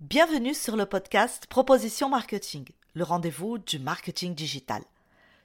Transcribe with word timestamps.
Bienvenue 0.00 0.52
sur 0.52 0.76
le 0.76 0.84
podcast 0.84 1.46
Proposition 1.46 2.10
Marketing, 2.10 2.66
le 2.92 3.02
rendez-vous 3.02 3.56
du 3.56 3.78
marketing 3.78 4.34
digital. 4.34 4.82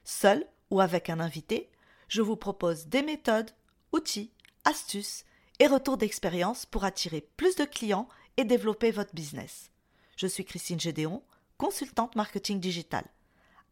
Seul 0.04 0.46
ou 0.68 0.82
avec 0.82 1.08
un 1.08 1.20
invité, 1.20 1.70
je 2.08 2.20
vous 2.20 2.36
propose 2.36 2.86
des 2.86 3.00
méthodes, 3.00 3.50
outils, 3.92 4.30
astuces 4.66 5.24
et 5.58 5.66
retours 5.66 5.96
d'expérience 5.96 6.66
pour 6.66 6.84
attirer 6.84 7.26
plus 7.38 7.56
de 7.56 7.64
clients 7.64 8.08
et 8.36 8.44
développer 8.44 8.90
votre 8.90 9.14
business. 9.14 9.70
Je 10.18 10.26
suis 10.26 10.44
Christine 10.44 10.78
Gédéon, 10.78 11.22
consultante 11.56 12.14
marketing 12.14 12.60
digital. 12.60 13.06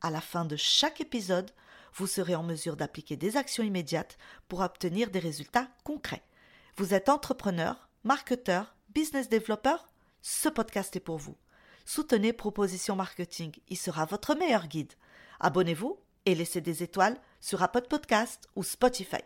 À 0.01 0.11
la 0.11 0.23
fin 0.23 0.47
de 0.47 0.57
chaque 0.57 1.03
épisode, 1.03 1.51
vous 1.93 2.07
serez 2.07 2.35
en 2.35 2.43
mesure 2.43 2.77
d'appliquer 2.77 3.17
des 3.17 3.37
actions 3.37 3.63
immédiates 3.63 4.17
pour 4.49 4.61
obtenir 4.61 5.11
des 5.11 5.19
résultats 5.19 5.69
concrets. 5.85 6.25
Vous 6.79 6.95
êtes 6.95 7.11
entrepreneur, 7.11 7.91
marketeur, 8.03 8.75
business 8.95 9.29
développeur 9.29 9.90
Ce 10.23 10.51
podcast 10.51 10.95
est 10.97 11.01
pour 11.01 11.17
vous. 11.17 11.35
Soutenez 11.87 12.35
Proposition 12.35 12.95
Marketing, 12.95 13.53
il 13.71 13.79
sera 13.79 14.05
votre 14.05 14.35
meilleur 14.35 14.67
guide. 14.67 14.93
Abonnez-vous 15.41 15.99
et 16.27 16.35
laissez 16.35 16.61
des 16.61 16.83
étoiles 16.83 17.17
sur 17.41 17.63
Apple 17.63 17.87
Podcast 17.89 18.47
ou 18.55 18.63
Spotify. 18.63 19.23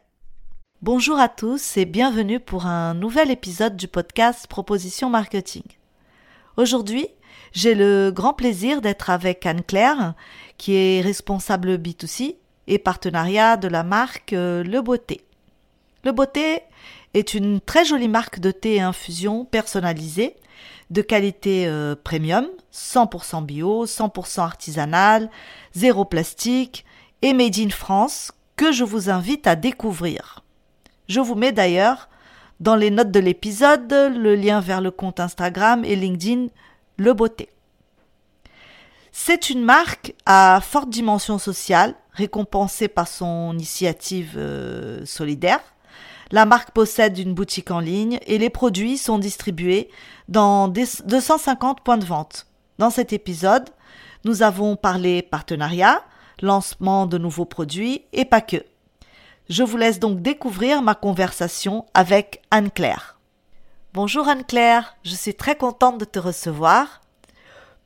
Bonjour 0.83 1.19
à 1.19 1.29
tous 1.29 1.77
et 1.77 1.85
bienvenue 1.85 2.39
pour 2.39 2.67
un 2.67 2.95
nouvel 2.95 3.33
épisode 3.33 3.75
du 3.77 3.89
podcast 3.89 4.47
Proposition 4.47 5.11
Marketing. 5.11 5.65
Aujourd'hui, 6.57 7.09
j'ai 7.51 7.75
le 7.75 8.13
grand 8.15 8.33
plaisir 8.33 8.81
d'être 8.81 9.11
avec 9.11 9.45
Anne-Claire, 9.47 10.15
qui 10.59 10.77
est 10.77 11.01
responsable 11.01 11.75
B2C 11.75 12.37
et 12.69 12.79
partenariat 12.79 13.57
de 13.57 13.67
la 13.67 13.83
marque 13.83 14.33
euh, 14.33 14.63
Le 14.63 14.81
Beauté. 14.81 15.23
Le 16.05 16.13
Beauté 16.13 16.61
est 17.15 17.35
une 17.35 17.61
très 17.61 17.85
jolie 17.85 18.09
marque 18.09 18.39
de 18.39 18.53
thé 18.53 18.77
et 18.77 18.81
infusion 18.81 19.45
personnalisée, 19.45 20.37
de 20.95 21.03
qualité 21.03 21.67
euh, 21.67 21.97
premium, 22.03 22.47
100% 22.73 23.45
bio, 23.45 23.85
100% 23.85 24.41
artisanal, 24.41 25.29
zéro 25.73 26.05
plastique 26.05 26.85
et 27.21 27.35
made 27.35 27.59
in 27.59 27.71
France 27.71 28.31
que 28.55 28.71
je 28.71 28.85
vous 28.85 29.11
invite 29.11 29.49
à 29.49 29.57
découvrir. 29.57 30.45
Je 31.09 31.19
vous 31.19 31.35
mets 31.35 31.51
d'ailleurs 31.51 32.09
dans 32.61 32.77
les 32.77 32.93
notes 32.93 33.11
de 33.11 33.19
l'épisode 33.19 33.93
le 33.93 34.37
lien 34.37 34.61
vers 34.61 34.81
le 34.81 34.93
compte 34.93 35.19
Instagram 35.19 35.85
et 35.85 35.97
LinkedIn 35.97 36.47
Le 36.97 37.13
Beauté. 37.13 37.49
C'est 39.11 39.51
une 39.51 39.65
marque 39.65 40.15
à 40.27 40.61
forte 40.63 40.91
dimension 40.91 41.39
sociale, 41.39 41.97
récompensée 42.13 42.87
par 42.87 43.09
son 43.09 43.53
initiative 43.53 44.35
euh, 44.37 45.05
solidaire. 45.05 45.74
La 46.35 46.47
marque 46.47 46.73
possède 46.73 47.17
une 47.17 47.33
boutique 47.33 47.71
en 47.71 47.79
ligne 47.79 48.19
et 48.27 48.39
les 48.39 48.51
produits 48.51 48.99
sont 48.99 49.19
distribués 49.21 49.89
dans 50.27 50.67
250 50.67 51.83
points 51.83 51.97
de 51.97 52.05
vente. 52.05 52.49
Dans 52.79 52.91
cet 52.91 53.13
épisode, 53.13 53.71
nous 54.25 54.43
avons 54.43 54.75
parlé 54.75 55.23
partenariat, 55.23 56.03
lancement 56.43 57.07
de 57.07 57.19
nouveaux 57.19 57.45
produits 57.45 58.03
et 58.13 58.25
pas 58.25 58.41
que. 58.41 58.57
Je 59.49 59.63
vous 59.63 59.77
laisse 59.77 60.01
donc 60.01 60.23
découvrir 60.23 60.83
ma 60.83 60.97
conversation 60.97 61.87
avec 61.95 62.43
Anne-Claire. 62.51 63.17
Bonjour 63.93 64.27
Anne-Claire, 64.27 64.97
je 65.05 65.15
suis 65.15 65.35
très 65.37 65.55
contente 65.55 65.99
de 65.99 66.05
te 66.05 66.19
recevoir. 66.19 67.01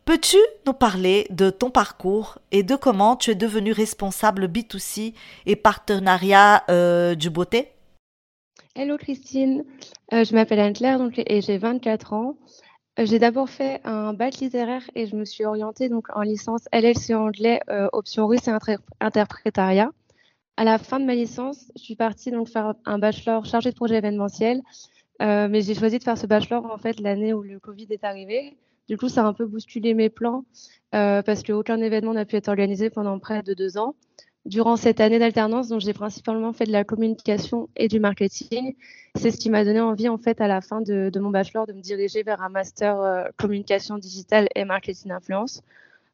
Peux-tu 0.07 0.39
nous 0.67 0.73
parler 0.73 1.27
de 1.29 1.51
ton 1.51 1.69
parcours 1.69 2.39
et 2.51 2.63
de 2.63 2.77
comment 2.77 3.15
tu 3.15 3.31
es 3.31 3.35
devenue 3.35 3.73
responsable 3.73 4.47
B2C 4.47 5.13
et 5.45 5.55
partenariat 5.55 6.65
euh, 6.71 7.15
du 7.15 7.29
beauté? 7.29 7.75
Hello 8.81 8.97
Christine, 8.97 9.65
euh, 10.12 10.23
je 10.23 10.33
m'appelle 10.34 10.61
Anne-Claire 10.61 11.01
et 11.27 11.41
j'ai 11.41 11.59
24 11.59 12.12
ans. 12.12 12.37
Euh, 13.01 13.07
j'ai 13.07 13.19
d'abord 13.19 13.51
fait 13.51 13.81
un 13.83 14.12
bac 14.12 14.37
littéraire 14.37 14.89
et 14.95 15.07
je 15.07 15.17
me 15.17 15.25
suis 15.25 15.45
orientée 15.45 15.89
donc 15.89 16.07
en 16.15 16.23
licence 16.23 16.62
LLC 16.73 17.12
anglais, 17.12 17.61
option 17.93 18.29
russe 18.29 18.47
et 18.47 18.53
interprétariat. 19.01 19.91
À 20.57 20.63
la 20.63 20.79
fin 20.79 21.01
de 21.01 21.07
ma 21.07 21.17
licence, 21.17 21.73
je 21.75 21.83
suis 21.83 21.97
partie 21.97 22.30
donc 22.30 22.48
faire 22.48 22.75
un 22.85 23.01
bachelor 23.01 23.45
chargé 23.47 23.70
de 23.73 23.75
projet 23.75 23.97
événementiel, 23.97 24.63
mais 25.19 25.61
j'ai 25.61 25.75
choisi 25.75 25.98
de 25.98 26.05
faire 26.05 26.17
ce 26.17 26.29
bachelor 26.29 26.64
en 26.64 26.79
fait 26.79 27.01
l'année 27.01 27.33
où 27.33 27.42
le 27.42 27.58
Covid 27.58 27.89
est 27.91 28.05
arrivé. 28.05 28.57
Du 28.89 28.97
coup, 28.97 29.08
ça 29.08 29.23
a 29.23 29.27
un 29.27 29.35
peu 29.35 29.45
bousculé 29.45 29.92
mes 29.92 30.08
plans 30.08 30.45
euh, 30.95 31.20
parce 31.23 31.42
qu'aucun 31.42 31.81
événement 31.81 32.14
n'a 32.14 32.25
pu 32.25 32.36
être 32.36 32.48
organisé 32.48 32.89
pendant 32.89 33.19
près 33.19 33.42
de 33.42 33.52
deux 33.52 33.77
ans. 33.77 33.95
Durant 34.48 34.77
cette 34.77 35.01
année 35.01 35.19
d'alternance, 35.19 35.69
dont 35.69 35.79
j'ai 35.79 35.92
principalement 35.92 36.53
fait 36.53 36.64
de 36.64 36.73
la 36.73 36.83
communication 36.83 37.69
et 37.77 37.86
du 37.86 38.01
marketing, 38.01 38.75
c'est 39.14 39.31
ce 39.31 39.36
qui 39.36 39.51
m'a 39.51 39.64
donné 39.64 39.81
envie, 39.81 40.09
en 40.09 40.17
fait, 40.17 40.41
à 40.41 40.48
la 40.48 40.61
fin 40.61 40.81
de, 40.81 41.11
mon 41.20 41.31
bachelor, 41.31 41.67
de 41.67 41.75
me 41.75 41.83
diriger 41.83 42.23
vers 42.23 42.41
un 42.42 42.48
master 42.48 42.98
euh, 43.01 43.25
communication 43.37 43.98
digitale 43.98 44.48
et 44.55 44.64
marketing 44.64 45.13
influence. 45.13 45.63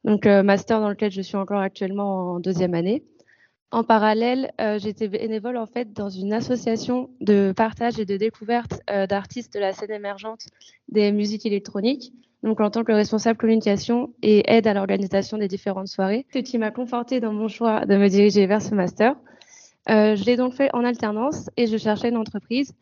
Donc, 0.02 0.26
euh, 0.26 0.42
master 0.42 0.80
dans 0.80 0.88
lequel 0.88 1.12
je 1.12 1.22
suis 1.22 1.36
encore 1.36 1.60
actuellement 1.60 2.32
en 2.32 2.40
deuxième 2.40 2.74
année. 2.74 3.04
En 3.74 3.82
parallèle, 3.82 4.52
euh, 4.60 4.78
j'étais 4.78 5.08
bénévole 5.08 5.56
en 5.56 5.66
fait 5.66 5.92
dans 5.92 6.08
une 6.08 6.32
association 6.32 7.10
de 7.20 7.52
partage 7.56 7.98
et 7.98 8.04
de 8.04 8.16
découverte 8.16 8.80
euh, 8.88 9.08
d'artistes 9.08 9.52
de 9.54 9.58
la 9.58 9.72
scène 9.72 9.90
émergente 9.90 10.46
des 10.88 11.10
musiques 11.10 11.44
électroniques. 11.44 12.12
Donc 12.44 12.60
en 12.60 12.70
tant 12.70 12.84
que 12.84 12.92
responsable 12.92 13.38
communication 13.38 14.12
et 14.22 14.44
aide 14.52 14.66
à 14.66 14.74
l'organisation 14.74 15.38
des 15.38 15.48
différentes 15.48 15.88
soirées, 15.88 16.26
ce 16.32 16.40
qui 16.40 16.58
m'a 16.58 16.70
conforté 16.70 17.18
dans 17.18 17.32
mon 17.32 17.48
choix 17.48 17.86
de 17.86 17.96
me 17.96 18.08
diriger 18.08 18.46
vers 18.46 18.60
ce 18.60 18.74
master. 18.74 19.16
Euh, 19.88 20.14
je 20.14 20.24
l'ai 20.24 20.36
donc 20.36 20.52
fait 20.52 20.68
en 20.74 20.84
alternance 20.84 21.48
et 21.56 21.66
je 21.66 21.76
cherchais 21.78 22.10
une 22.10 22.18
entreprise. 22.18 22.74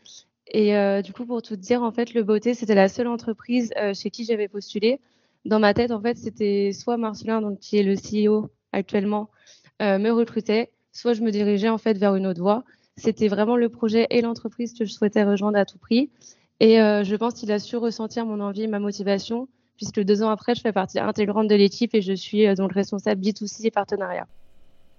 Et 0.55 0.75
du 1.03 1.15
coup, 1.15 1.25
pour 1.25 1.41
tout 1.41 1.57
dire, 1.57 1.83
en 1.83 1.93
fait, 1.93 2.13
le 2.13 2.23
Beauté, 2.25 2.53
c'était 2.53 2.75
la 2.75 2.89
seule 2.89 3.07
entreprise 3.07 3.73
chez 3.95 4.11
qui 4.11 4.27
j'avais 4.27 4.49
postulé. 4.49 5.01
Dans 5.47 5.59
ma 5.59 5.73
tête, 5.73 5.93
en 5.93 6.01
fait, 6.03 6.19
c'était 6.19 6.73
soit 6.73 6.99
Marcelin, 6.99 7.41
donc 7.41 7.59
qui 7.59 7.79
est 7.79 7.83
le 7.83 7.95
CEO 7.95 8.51
actuellement, 8.73 9.31
me 9.81 10.11
recrutait, 10.11 10.71
soit 10.93 11.15
je 11.15 11.23
me 11.23 11.31
dirigeais 11.31 11.71
en 11.71 11.79
fait 11.79 11.97
vers 11.97 12.17
une 12.17 12.27
autre 12.27 12.43
voie. 12.43 12.65
C'était 12.97 13.29
vraiment 13.29 13.57
le 13.57 13.71
projet 13.71 14.07
et 14.11 14.21
l'entreprise 14.21 14.75
que 14.75 14.85
je 14.85 14.93
souhaitais 14.93 15.25
rejoindre 15.25 15.57
à 15.57 15.65
tout 15.65 15.79
prix. 15.79 16.11
Et 16.63 16.81
euh, 16.81 17.03
je 17.03 17.17
pense 17.17 17.35
qu'il 17.35 17.51
a 17.51 17.59
su 17.59 17.77
ressentir 17.77 18.25
mon 18.25 18.39
envie 18.39 18.63
et 18.63 18.67
ma 18.69 18.79
motivation, 18.79 19.49
puisque 19.77 20.01
deux 20.01 20.23
ans 20.23 20.31
après, 20.31 20.55
je 20.55 20.61
fais 20.61 20.73
partie 20.73 21.01
intégrante 21.01 21.49
de 21.49 21.57
l'équipe 21.57 21.93
et 21.93 22.01
je 22.01 22.13
suis 22.13 22.47
euh, 22.47 22.55
donc 22.55 22.73
responsable 22.73 23.21
B2C 23.21 23.67
et 23.67 23.73
partenariat. 23.73 24.29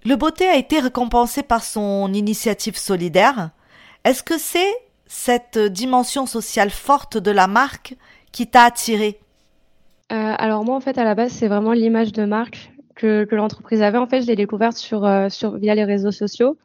Le 0.04 0.18
beauté 0.18 0.46
a 0.46 0.58
été 0.58 0.82
récompensé 0.82 1.42
par 1.42 1.64
son 1.64 2.12
initiative 2.12 2.76
solidaire. 2.76 3.52
Est-ce 4.04 4.24
que 4.24 4.38
c'est 4.38 4.74
cette 5.08 5.58
dimension 5.58 6.26
sociale 6.26 6.70
forte 6.70 7.18
de 7.18 7.32
la 7.32 7.48
marque 7.48 7.96
qui 8.34 8.46
t'a 8.46 8.64
attiré? 8.64 9.22
Euh, 10.12 10.36
Alors 10.38 10.66
moi, 10.66 10.76
en 10.76 10.82
fait, 10.82 10.98
à 10.98 11.06
la 11.06 11.16
base, 11.16 11.32
c'est 11.32 11.48
vraiment 11.48 11.72
l'image 11.72 12.12
de 12.12 12.26
marque 12.26 12.74
que, 12.96 13.26
l'entreprise 13.32 13.82
avait. 13.82 13.98
En 13.98 14.08
fait, 14.08 14.22
je 14.22 14.28
l'ai 14.28 14.36
découverte 14.36 14.76
sur, 14.76 15.06
euh, 15.06 15.30
sur, 15.30 15.56
via 15.56 15.76
les 15.76 15.86
réseaux 15.86 16.12
sociaux. 16.12 16.58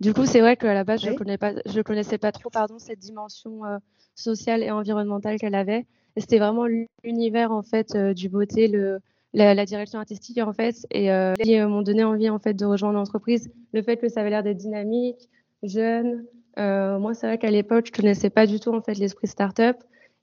Du 0.00 0.14
coup, 0.14 0.26
c'est 0.26 0.40
vrai 0.40 0.56
qu'à 0.56 0.74
la 0.74 0.84
base, 0.84 1.02
je 1.02 1.10
ne 1.10 1.16
connais 1.16 1.38
pas, 1.38 1.54
je 1.66 1.80
connaissais 1.80 2.18
pas 2.18 2.30
trop 2.30 2.50
pardon, 2.50 2.78
cette 2.78 2.98
dimension 2.98 3.64
euh, 3.64 3.78
sociale 4.14 4.62
et 4.62 4.70
environnementale 4.70 5.38
qu'elle 5.38 5.54
avait. 5.54 5.86
C'était 6.16 6.38
vraiment 6.38 6.66
l'univers 7.04 7.52
en 7.52 7.62
fait 7.62 7.94
euh, 7.94 8.14
du 8.14 8.28
beauté, 8.28 8.68
le, 8.68 8.98
la, 9.34 9.64
direction 9.64 9.98
artistique 9.98 10.38
en 10.38 10.52
fait, 10.52 10.86
et 10.90 11.10
qui 11.42 11.58
m'ont 11.60 11.82
donné 11.82 12.04
envie 12.04 12.30
en 12.30 12.38
fait 12.38 12.54
de 12.54 12.64
rejoindre 12.64 12.94
l'entreprise. 12.94 13.50
Le 13.72 13.82
fait 13.82 13.96
que 13.96 14.08
ça 14.08 14.20
avait 14.20 14.30
l'air 14.30 14.42
d'être 14.42 14.56
dynamique, 14.56 15.28
jeune. 15.62 16.24
moi, 16.56 17.14
c'est 17.14 17.26
vrai 17.26 17.38
qu'à 17.38 17.50
l'époque, 17.50 17.86
je 17.86 17.92
connaissais 17.92 18.30
pas 18.30 18.46
du 18.46 18.60
tout 18.60 18.72
en 18.74 18.80
fait 18.80 18.94
l'esprit 18.94 19.26
startup. 19.26 19.76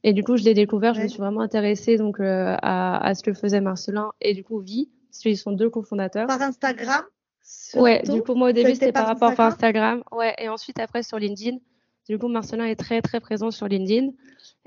Et 0.04 0.14
du 0.14 0.24
coup, 0.24 0.38
je 0.38 0.44
l'ai 0.44 0.54
découvert. 0.54 0.94
Je 0.94 1.02
me 1.02 1.08
suis 1.08 1.20
vraiment 1.20 1.42
intéressée 1.42 1.98
donc 1.98 2.20
à, 2.20 2.98
à, 2.98 3.16
ce 3.16 3.24
que 3.24 3.34
faisait 3.34 3.62
Marcelin 3.62 4.12
et 4.22 4.34
du 4.34 4.44
coup 4.44 4.60
Vie 4.60 4.90
ils 5.24 5.38
sont 5.38 5.52
deux 5.52 5.70
cofondateurs. 5.70 6.28
Par 6.28 6.42
Instagram 6.42 7.04
Ouais, 7.76 8.02
du 8.04 8.22
coup, 8.22 8.34
moi 8.34 8.50
au 8.50 8.52
début, 8.52 8.74
c'était 8.74 8.92
par 8.92 9.08
rapport 9.08 9.40
à 9.40 9.48
Instagram. 9.48 10.04
Ouais, 10.12 10.34
et 10.38 10.50
ensuite, 10.50 10.80
après, 10.80 11.04
sur 11.04 11.20
LinkedIn. 11.20 11.58
Du 12.08 12.20
coup, 12.20 12.28
Marcelin 12.28 12.66
est 12.66 12.76
très, 12.76 13.02
très 13.02 13.20
présent 13.20 13.52
sur 13.52 13.68
LinkedIn. 13.68 14.12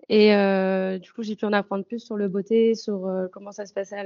Et 0.08 0.34
euh, 0.34 0.98
du 0.98 1.12
coup, 1.12 1.22
j'ai 1.22 1.36
pu 1.36 1.44
en 1.44 1.52
apprendre 1.52 1.84
plus 1.84 2.00
sur 2.00 2.16
le 2.16 2.28
beauté, 2.28 2.74
sur 2.74 3.06
euh, 3.06 3.26
comment 3.32 3.52
ça 3.52 3.66
se 3.66 3.72
passait 3.72 4.04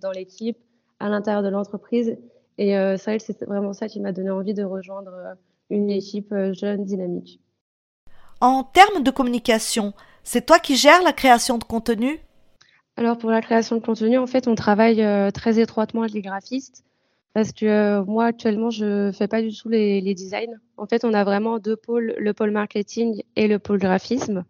dans 0.00 0.10
l'équipe, 0.10 0.58
à 1.00 1.08
l'intérieur 1.08 1.42
de 1.42 1.48
l'entreprise. 1.48 2.16
Et 2.58 2.76
euh, 2.76 2.96
que 2.96 3.18
c'est 3.18 3.44
vraiment 3.44 3.72
ça 3.72 3.88
qui 3.88 4.00
m'a 4.00 4.12
donné 4.12 4.30
envie 4.30 4.54
de 4.54 4.64
rejoindre 4.64 5.12
une 5.70 5.90
équipe 5.90 6.34
jeune, 6.52 6.84
dynamique. 6.84 7.40
En 8.40 8.62
termes 8.62 9.02
de 9.02 9.10
communication, 9.10 9.94
c'est 10.22 10.46
toi 10.46 10.58
qui 10.58 10.76
gères 10.76 11.02
la 11.02 11.12
création 11.12 11.58
de 11.58 11.64
contenu? 11.64 12.18
Alors 12.96 13.18
pour 13.18 13.30
la 13.30 13.40
création 13.40 13.76
de 13.76 13.80
contenu, 13.80 14.18
en 14.18 14.26
fait, 14.26 14.46
on 14.48 14.54
travaille 14.54 15.02
euh, 15.02 15.30
très 15.30 15.58
étroitement 15.58 16.02
avec 16.02 16.14
les 16.14 16.22
graphistes 16.22 16.84
parce 17.34 17.52
que 17.52 17.66
euh, 17.66 18.04
moi 18.04 18.26
actuellement, 18.26 18.70
je 18.70 19.10
fais 19.12 19.26
pas 19.26 19.42
du 19.42 19.52
tout 19.52 19.68
les, 19.68 20.00
les, 20.00 20.14
designs. 20.14 20.56
En 20.76 20.86
fait, 20.86 21.04
on 21.04 21.12
a 21.12 21.24
vraiment 21.24 21.58
deux 21.58 21.76
pôles, 21.76 22.14
le 22.16 22.32
pôle 22.32 22.52
marketing 22.52 23.22
et 23.34 23.48
le 23.48 23.58
pôle 23.58 23.80
graphisme. 23.80 24.44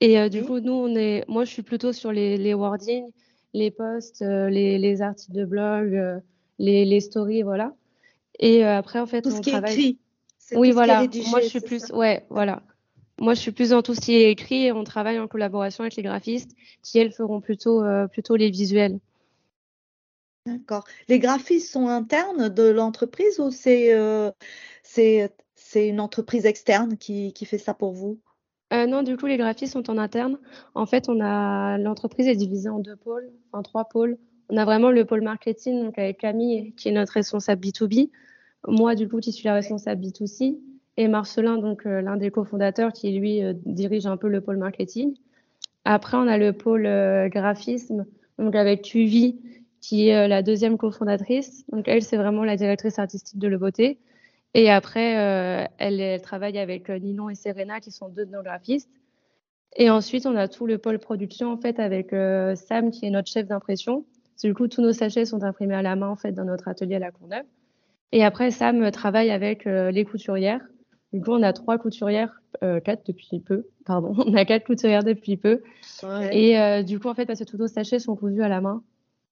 Et 0.00 0.18
euh, 0.18 0.28
du 0.28 0.44
coup, 0.44 0.60
nous, 0.60 0.74
on 0.74 0.94
est, 0.94 1.24
moi, 1.28 1.44
je 1.44 1.50
suis 1.50 1.62
plutôt 1.62 1.94
sur 1.94 2.12
les, 2.12 2.36
les 2.36 2.52
wordings, 2.52 3.10
les 3.54 3.70
posts, 3.70 4.20
les, 4.20 4.78
les, 4.78 5.02
articles 5.02 5.32
de 5.32 5.46
blog, 5.46 6.20
les, 6.58 6.84
les, 6.84 7.00
stories, 7.00 7.42
voilà. 7.42 7.74
Et 8.38 8.62
après, 8.64 9.00
en 9.00 9.06
fait, 9.06 9.22
tout 9.22 9.30
on 9.30 9.36
ce 9.36 9.40
qui 9.40 9.50
travaille. 9.50 9.70
Est 9.70 9.74
écrit. 9.74 9.98
Oui, 10.52 10.70
voilà. 10.70 11.06
moi, 11.30 11.40
je 11.40 11.46
suis 11.46 11.60
plus, 11.60 11.90
ouais, 11.92 12.26
voilà. 12.28 12.62
Moi, 13.18 13.32
je 13.32 13.40
suis 13.40 13.50
plus 13.50 13.70
dans 13.70 13.82
tout 13.82 13.94
ce 13.94 14.00
qui 14.00 14.14
est 14.14 14.30
écrit 14.30 14.66
et 14.66 14.72
on 14.72 14.84
travaille 14.84 15.18
en 15.18 15.26
collaboration 15.26 15.82
avec 15.82 15.96
les 15.96 16.02
graphistes 16.02 16.54
qui, 16.82 16.98
elles, 16.98 17.12
feront 17.12 17.40
plutôt, 17.40 17.82
plutôt 18.12 18.36
les 18.36 18.50
visuels. 18.50 19.00
D'accord. 20.52 20.84
Les 21.08 21.18
graphistes 21.18 21.70
sont 21.70 21.88
internes 21.88 22.48
de 22.48 22.68
l'entreprise 22.68 23.38
ou 23.40 23.50
c'est 23.50 23.92
c'est 25.54 25.88
une 25.88 26.00
entreprise 26.00 26.46
externe 26.46 26.96
qui, 26.96 27.32
qui, 27.34 27.44
fait 27.44 27.58
ça 27.58 27.74
pour 27.74 27.92
vous? 27.92 28.18
Non, 28.70 29.02
du 29.02 29.16
coup, 29.16 29.26
les 29.26 29.36
graphistes 29.36 29.74
sont 29.74 29.90
en 29.90 29.98
interne. 29.98 30.38
En 30.74 30.86
fait, 30.86 31.08
on 31.08 31.20
a 31.20 31.76
l'entreprise 31.78 32.26
est 32.26 32.36
divisée 32.36 32.68
en 32.68 32.78
deux 32.78 32.96
pôles, 32.96 33.30
en 33.52 33.62
trois 33.62 33.84
pôles. 33.86 34.18
On 34.50 34.56
a 34.56 34.64
vraiment 34.64 34.90
le 34.90 35.04
pôle 35.04 35.20
marketing, 35.22 35.84
donc 35.84 35.98
avec 35.98 36.18
Camille, 36.18 36.72
qui 36.74 36.88
est 36.88 36.92
notre 36.92 37.12
responsable 37.12 37.60
B2B. 37.66 38.10
Moi, 38.66 38.94
du 38.94 39.08
coup, 39.08 39.20
qui 39.20 39.32
suis 39.32 39.44
la 39.44 39.54
responsable 39.54 40.02
B2C. 40.02 40.58
Et 40.96 41.06
Marcelin, 41.06 41.58
donc 41.58 41.86
euh, 41.86 42.00
l'un 42.00 42.16
des 42.16 42.30
cofondateurs, 42.30 42.92
qui 42.92 43.12
lui 43.12 43.44
euh, 43.44 43.52
dirige 43.66 44.06
un 44.06 44.16
peu 44.16 44.28
le 44.28 44.40
pôle 44.40 44.56
marketing. 44.56 45.14
Après, 45.84 46.16
on 46.16 46.26
a 46.26 46.38
le 46.38 46.52
pôle 46.52 46.86
euh, 46.86 47.28
graphisme, 47.28 48.04
donc 48.38 48.56
avec 48.56 48.82
Tuvi, 48.82 49.38
qui 49.80 50.08
est 50.08 50.28
la 50.28 50.42
deuxième 50.42 50.76
cofondatrice. 50.78 51.64
Donc 51.72 51.88
elle, 51.88 52.02
c'est 52.02 52.16
vraiment 52.16 52.44
la 52.44 52.56
directrice 52.56 52.98
artistique 52.98 53.38
de 53.38 53.48
Le 53.48 53.58
Beauté. 53.58 53.98
Et 54.54 54.70
après, 54.70 55.68
elle, 55.78 56.00
elle, 56.00 56.20
travaille 56.22 56.58
avec 56.58 56.88
Ninon 56.88 57.28
et 57.28 57.34
Serena, 57.34 57.80
qui 57.80 57.90
sont 57.90 58.08
deux 58.08 58.24
de 58.24 58.30
nos 58.30 58.42
graphistes. 58.42 58.90
Et 59.76 59.90
ensuite, 59.90 60.26
on 60.26 60.34
a 60.36 60.48
tout 60.48 60.66
le 60.66 60.78
pôle 60.78 60.98
production, 60.98 61.52
en 61.52 61.58
fait, 61.58 61.78
avec 61.78 62.10
Sam, 62.56 62.90
qui 62.90 63.06
est 63.06 63.10
notre 63.10 63.30
chef 63.30 63.46
d'impression, 63.46 64.04
du 64.42 64.54
coup, 64.54 64.68
tous 64.68 64.82
nos 64.82 64.92
sachets 64.92 65.24
sont 65.24 65.42
imprimés 65.42 65.74
à 65.74 65.82
la 65.82 65.96
main 65.96 66.08
en 66.08 66.16
fait 66.16 66.32
dans 66.32 66.44
notre 66.44 66.68
atelier 66.68 66.96
à 66.96 67.00
la 67.00 67.10
Courneuve. 67.10 67.44
Et 68.12 68.24
après, 68.24 68.50
Sam 68.50 68.90
travaille 68.90 69.30
avec 69.30 69.66
euh, 69.66 69.90
les 69.90 70.04
couturières. 70.04 70.60
Du 71.12 71.20
coup, 71.20 71.32
on 71.32 71.42
a 71.42 71.52
trois 71.52 71.78
couturières, 71.78 72.40
euh, 72.62 72.80
quatre 72.80 73.06
depuis 73.06 73.40
peu, 73.40 73.66
pardon. 73.84 74.14
On 74.26 74.34
a 74.34 74.44
quatre 74.44 74.66
couturières 74.66 75.04
depuis 75.04 75.36
peu. 75.36 75.62
Et 76.30 76.58
euh, 76.58 76.82
du 76.82 77.00
coup, 77.00 77.08
en 77.08 77.14
fait, 77.14 77.26
parce 77.26 77.38
que 77.38 77.44
tous 77.44 77.56
nos 77.56 77.66
sachets 77.66 77.98
sont 77.98 78.14
cousus 78.14 78.42
à 78.42 78.48
la 78.48 78.60
main. 78.60 78.82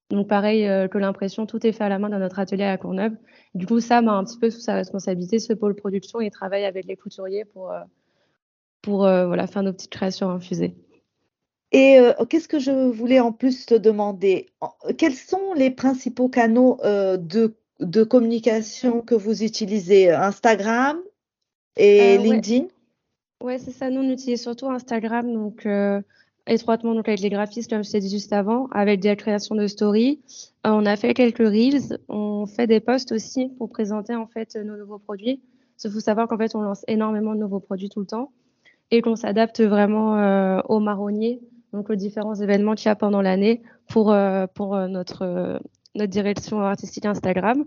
Donc, 0.09 0.27
pareil 0.27 0.63
que 0.89 0.97
l'impression, 0.97 1.45
tout 1.45 1.65
est 1.65 1.71
fait 1.71 1.83
à 1.83 1.89
la 1.89 1.99
main 1.99 2.09
dans 2.09 2.19
notre 2.19 2.39
atelier 2.39 2.63
à 2.63 2.77
Courneuve. 2.77 3.13
Du 3.53 3.65
coup, 3.65 3.79
Sam 3.79 4.07
a 4.07 4.13
un 4.13 4.23
petit 4.23 4.39
peu 4.39 4.49
sous 4.49 4.61
sa 4.61 4.73
responsabilité 4.73 5.39
ce 5.39 5.53
pôle 5.53 5.75
production 5.75 6.21
et 6.21 6.29
travaille 6.31 6.65
avec 6.65 6.85
les 6.85 6.95
couturiers 6.95 7.45
pour, 7.45 7.73
pour 8.81 8.99
voilà, 8.99 9.47
faire 9.47 9.63
nos 9.63 9.73
petites 9.73 9.91
créations 9.91 10.29
infusées. 10.29 10.75
Et 11.73 11.99
euh, 11.99 12.13
qu'est-ce 12.29 12.47
que 12.47 12.59
je 12.59 12.71
voulais 12.71 13.19
en 13.19 13.33
plus 13.33 13.65
te 13.65 13.75
demander? 13.75 14.47
Quels 14.97 15.13
sont 15.13 15.53
les 15.53 15.69
principaux 15.69 16.29
canaux 16.29 16.79
euh, 16.85 17.17
de, 17.17 17.57
de 17.81 18.03
communication 18.03 19.01
que 19.01 19.15
vous 19.15 19.43
utilisez? 19.43 20.11
Instagram 20.11 20.97
et 21.75 22.17
euh, 22.17 22.21
LinkedIn? 22.21 22.67
Ouais, 23.43 23.57
c'est 23.57 23.71
ça. 23.71 23.89
Nous, 23.89 24.01
on 24.01 24.09
utilise 24.09 24.41
surtout 24.41 24.69
Instagram, 24.69 25.33
donc 25.33 25.67
étroitement 26.47 26.93
donc 26.93 27.07
avec 27.07 27.19
les 27.19 27.29
graphistes, 27.29 27.69
comme 27.69 27.83
je 27.83 27.91
t'ai 27.91 27.99
dit 27.99 28.09
juste 28.09 28.33
avant, 28.33 28.67
avec 28.71 28.99
des 28.99 29.15
créations 29.15 29.55
de 29.55 29.67
stories. 29.67 30.19
on 30.63 30.85
a 30.85 30.95
fait 30.95 31.13
quelques 31.13 31.37
reels. 31.39 31.99
On 32.09 32.45
fait 32.45 32.67
des 32.67 32.79
posts 32.79 33.11
aussi 33.11 33.49
pour 33.57 33.69
présenter 33.69 34.15
en 34.15 34.27
fait 34.27 34.55
nos 34.55 34.77
nouveaux 34.77 34.99
produits. 34.99 35.41
Il 35.83 35.91
faut 35.91 35.99
savoir 35.99 36.27
qu'en 36.27 36.37
fait, 36.37 36.55
on 36.55 36.61
lance 36.61 36.83
énormément 36.87 37.35
de 37.35 37.39
nouveaux 37.39 37.59
produits 37.59 37.89
tout 37.89 37.99
le 37.99 38.07
temps 38.07 38.31
et 38.89 39.01
qu'on 39.01 39.15
s'adapte 39.15 39.61
vraiment 39.61 40.61
aux 40.67 40.79
marronniers 40.79 41.39
donc 41.73 41.89
aux 41.89 41.95
différents 41.95 42.35
événements 42.35 42.75
qu'il 42.75 42.87
y 42.87 42.89
a 42.89 42.95
pendant 42.95 43.21
l'année 43.21 43.61
pour, 43.87 44.11
euh, 44.11 44.47
pour 44.47 44.75
euh, 44.75 44.87
notre, 44.87 45.23
euh, 45.23 45.59
notre 45.95 46.11
direction 46.11 46.61
artistique 46.61 47.05
Instagram. 47.05 47.65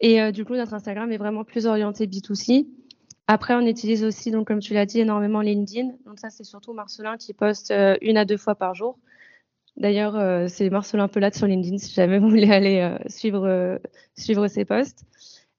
Et 0.00 0.30
du 0.30 0.44
coup, 0.44 0.54
notre 0.54 0.74
Instagram 0.74 1.10
est 1.10 1.16
vraiment 1.16 1.42
plus 1.42 1.66
orienté 1.66 2.06
B2C. 2.06 2.68
Après, 3.28 3.54
on 3.54 3.60
utilise 3.60 4.04
aussi, 4.04 4.30
donc, 4.30 4.48
comme 4.48 4.58
tu 4.58 4.74
l'as 4.74 4.86
dit, 4.86 5.00
énormément 5.00 5.40
LinkedIn. 5.40 5.90
Donc 6.06 6.18
ça, 6.18 6.30
c'est 6.30 6.44
surtout 6.44 6.72
Marcelin 6.72 7.16
qui 7.16 7.34
poste 7.34 7.72
une 8.00 8.16
à 8.16 8.24
deux 8.24 8.36
fois 8.36 8.54
par 8.54 8.74
jour. 8.74 8.98
D'ailleurs, 9.76 10.48
c'est 10.48 10.70
Marcelin 10.70 11.06
Pelade 11.06 11.34
sur 11.34 11.46
LinkedIn 11.46 11.78
si 11.78 11.92
jamais 11.94 12.18
vous 12.18 12.28
voulez 12.28 12.50
aller 12.50 12.96
suivre, 13.06 13.78
suivre 14.16 14.48
ses 14.48 14.64
posts. 14.64 15.04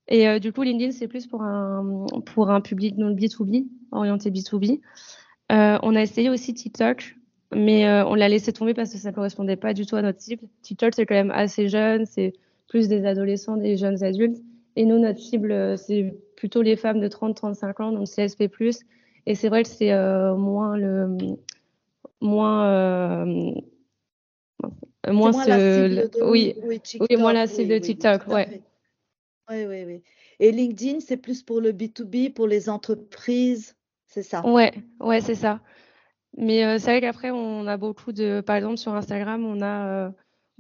Et 0.08 0.40
du 0.40 0.52
coup, 0.52 0.64
LinkedIn, 0.64 0.92
c'est 0.92 1.08
plus 1.08 1.28
pour 1.28 1.44
un, 1.44 2.08
pour 2.26 2.50
un 2.50 2.60
public 2.60 2.98
non 2.98 3.12
B2B, 3.12 3.68
orienté 3.92 4.32
B2B. 4.32 4.82
on 5.50 5.96
a 5.96 6.02
essayé 6.02 6.30
aussi 6.30 6.54
TikTok 6.56 7.16
mais 7.54 7.88
euh, 7.88 8.06
on 8.06 8.16
l'a 8.16 8.30
laissé 8.30 8.54
tomber 8.54 8.74
parce 8.74 8.92
que 8.92 8.98
ça 8.98 9.10
ne 9.10 9.16
correspondait 9.16 9.56
pas 9.56 9.74
du 9.74 9.86
tout 9.86 9.96
à 9.96 10.02
notre 10.02 10.22
cible. 10.22 10.48
TikTok, 10.62 10.94
c'est 10.96 11.06
quand 11.06 11.16
même 11.16 11.32
assez 11.32 11.68
jeune, 11.68 12.06
c'est 12.06 12.34
plus 12.68 12.88
des 12.88 13.06
adolescents, 13.06 13.58
des 13.58 13.78
jeunes 13.78 14.04
adultes. 14.04 14.38
Et 14.80 14.86
nous, 14.86 14.98
notre 14.98 15.20
cible, 15.20 15.52
euh, 15.52 15.76
c'est 15.76 16.16
plutôt 16.38 16.62
les 16.62 16.78
femmes 16.78 17.02
de 17.02 17.10
30-35 17.10 17.82
ans, 17.84 17.92
donc 17.92 18.08
CSP+. 18.08 18.50
Et 19.26 19.36
c'est 19.36 19.50
vrai 19.50 19.64
que 19.64 19.68
c'est 19.68 19.92
euh, 19.92 20.36
moins 20.36 20.78
le... 20.78 21.18
Moins... 22.22 22.66
Euh, 22.66 23.26
moins, 25.06 25.32
moins 25.32 25.44
ce... 25.44 26.24
oui, 26.24 26.56
oui, 26.64 26.82
oui, 26.98 27.18
moins 27.18 27.34
la 27.34 27.46
cible 27.48 27.74
de 27.74 27.78
TikTok, 27.78 28.26
ouais. 28.28 28.62
Oui, 29.50 29.66
oui, 29.66 29.84
oui. 29.86 30.02
Et 30.40 30.54
LinkedIn, 30.54 31.02
c'est 31.02 31.18
plus 31.18 31.44
pour 31.44 31.60
le 31.60 31.74
B2B, 31.74 32.32
pour 32.32 32.48
les 32.48 32.70
entreprises, 32.70 33.76
c'est 34.08 34.24
ça? 34.24 34.48
Ouais, 34.48 34.72
ouais, 35.02 35.20
c'est 35.20 35.36
ça. 35.36 35.60
Mais 36.38 36.64
euh, 36.64 36.78
c'est 36.80 36.92
vrai 36.92 37.02
qu'après, 37.02 37.32
on 37.32 37.68
a 37.68 37.76
beaucoup 37.76 38.14
de, 38.14 38.40
par 38.40 38.56
exemple, 38.56 38.78
sur 38.78 38.94
Instagram, 38.94 39.44
on 39.46 39.60
a 39.60 39.88
euh, 39.88 40.10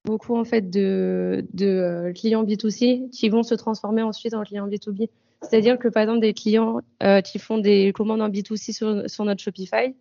beaucoup 0.06 0.36
en 0.36 0.44
fait 0.44 0.70
de, 0.70 1.46
de 1.54 1.68
euh, 1.68 2.14
clients 2.14 2.44
B2C 2.44 3.10
qui 3.10 3.30
vont 3.30 3.44
se 3.44 3.56
transformer 3.56 4.02
ensuite 4.02 4.34
en 4.34 4.44
clients 4.44 4.68
B2B. 4.68 5.10
C'est-à-dire 5.42 5.80
que 5.80 5.88
par 5.88 6.04
exemple, 6.04 6.20
des 6.20 6.34
clients 6.34 6.82
qui 7.24 7.40
font 7.40 7.58
des 7.58 7.94
commandes 7.94 8.22
en 8.22 8.30
B2C 8.30 8.74
sur, 8.74 9.10
sur, 9.10 9.24
notre 9.24 9.42
Shopify, 9.42 9.96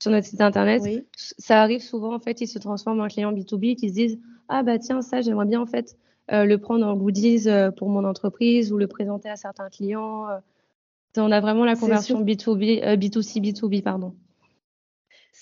sur 0.00 0.10
notre 0.10 0.26
site 0.26 0.40
internet, 0.40 0.82
ça 1.16 1.60
arrive 1.60 1.82
souvent 1.82 2.14
en 2.14 2.18
fait, 2.18 2.40
ils 2.40 2.48
se 2.48 2.58
transforment 2.58 3.00
en 3.00 3.08
clients 3.08 3.32
B2B 3.32 3.76
qui 3.76 3.90
se 3.90 3.94
disent 3.94 4.18
ah 4.48 4.62
bah 4.62 4.78
tiens 4.78 5.02
ça 5.02 5.20
j'aimerais 5.20 5.44
bien 5.44 5.60
en 5.60 5.66
fait 5.66 5.98
le 6.30 6.56
prendre 6.56 6.86
en 6.86 6.96
goodies 6.96 7.48
pour 7.76 7.90
mon 7.90 8.04
entreprise 8.04 8.72
ou 8.72 8.78
le 8.78 8.86
présenter 8.86 9.28
à 9.28 9.36
certains 9.36 9.68
clients. 9.68 10.26
on 11.18 11.30
a 11.30 11.40
vraiment 11.40 11.66
la 11.66 11.76
conversion 11.76 12.24
B2B, 12.24 12.96
B2C 12.96 13.42
B2B 13.42 13.82
pardon 13.82 14.14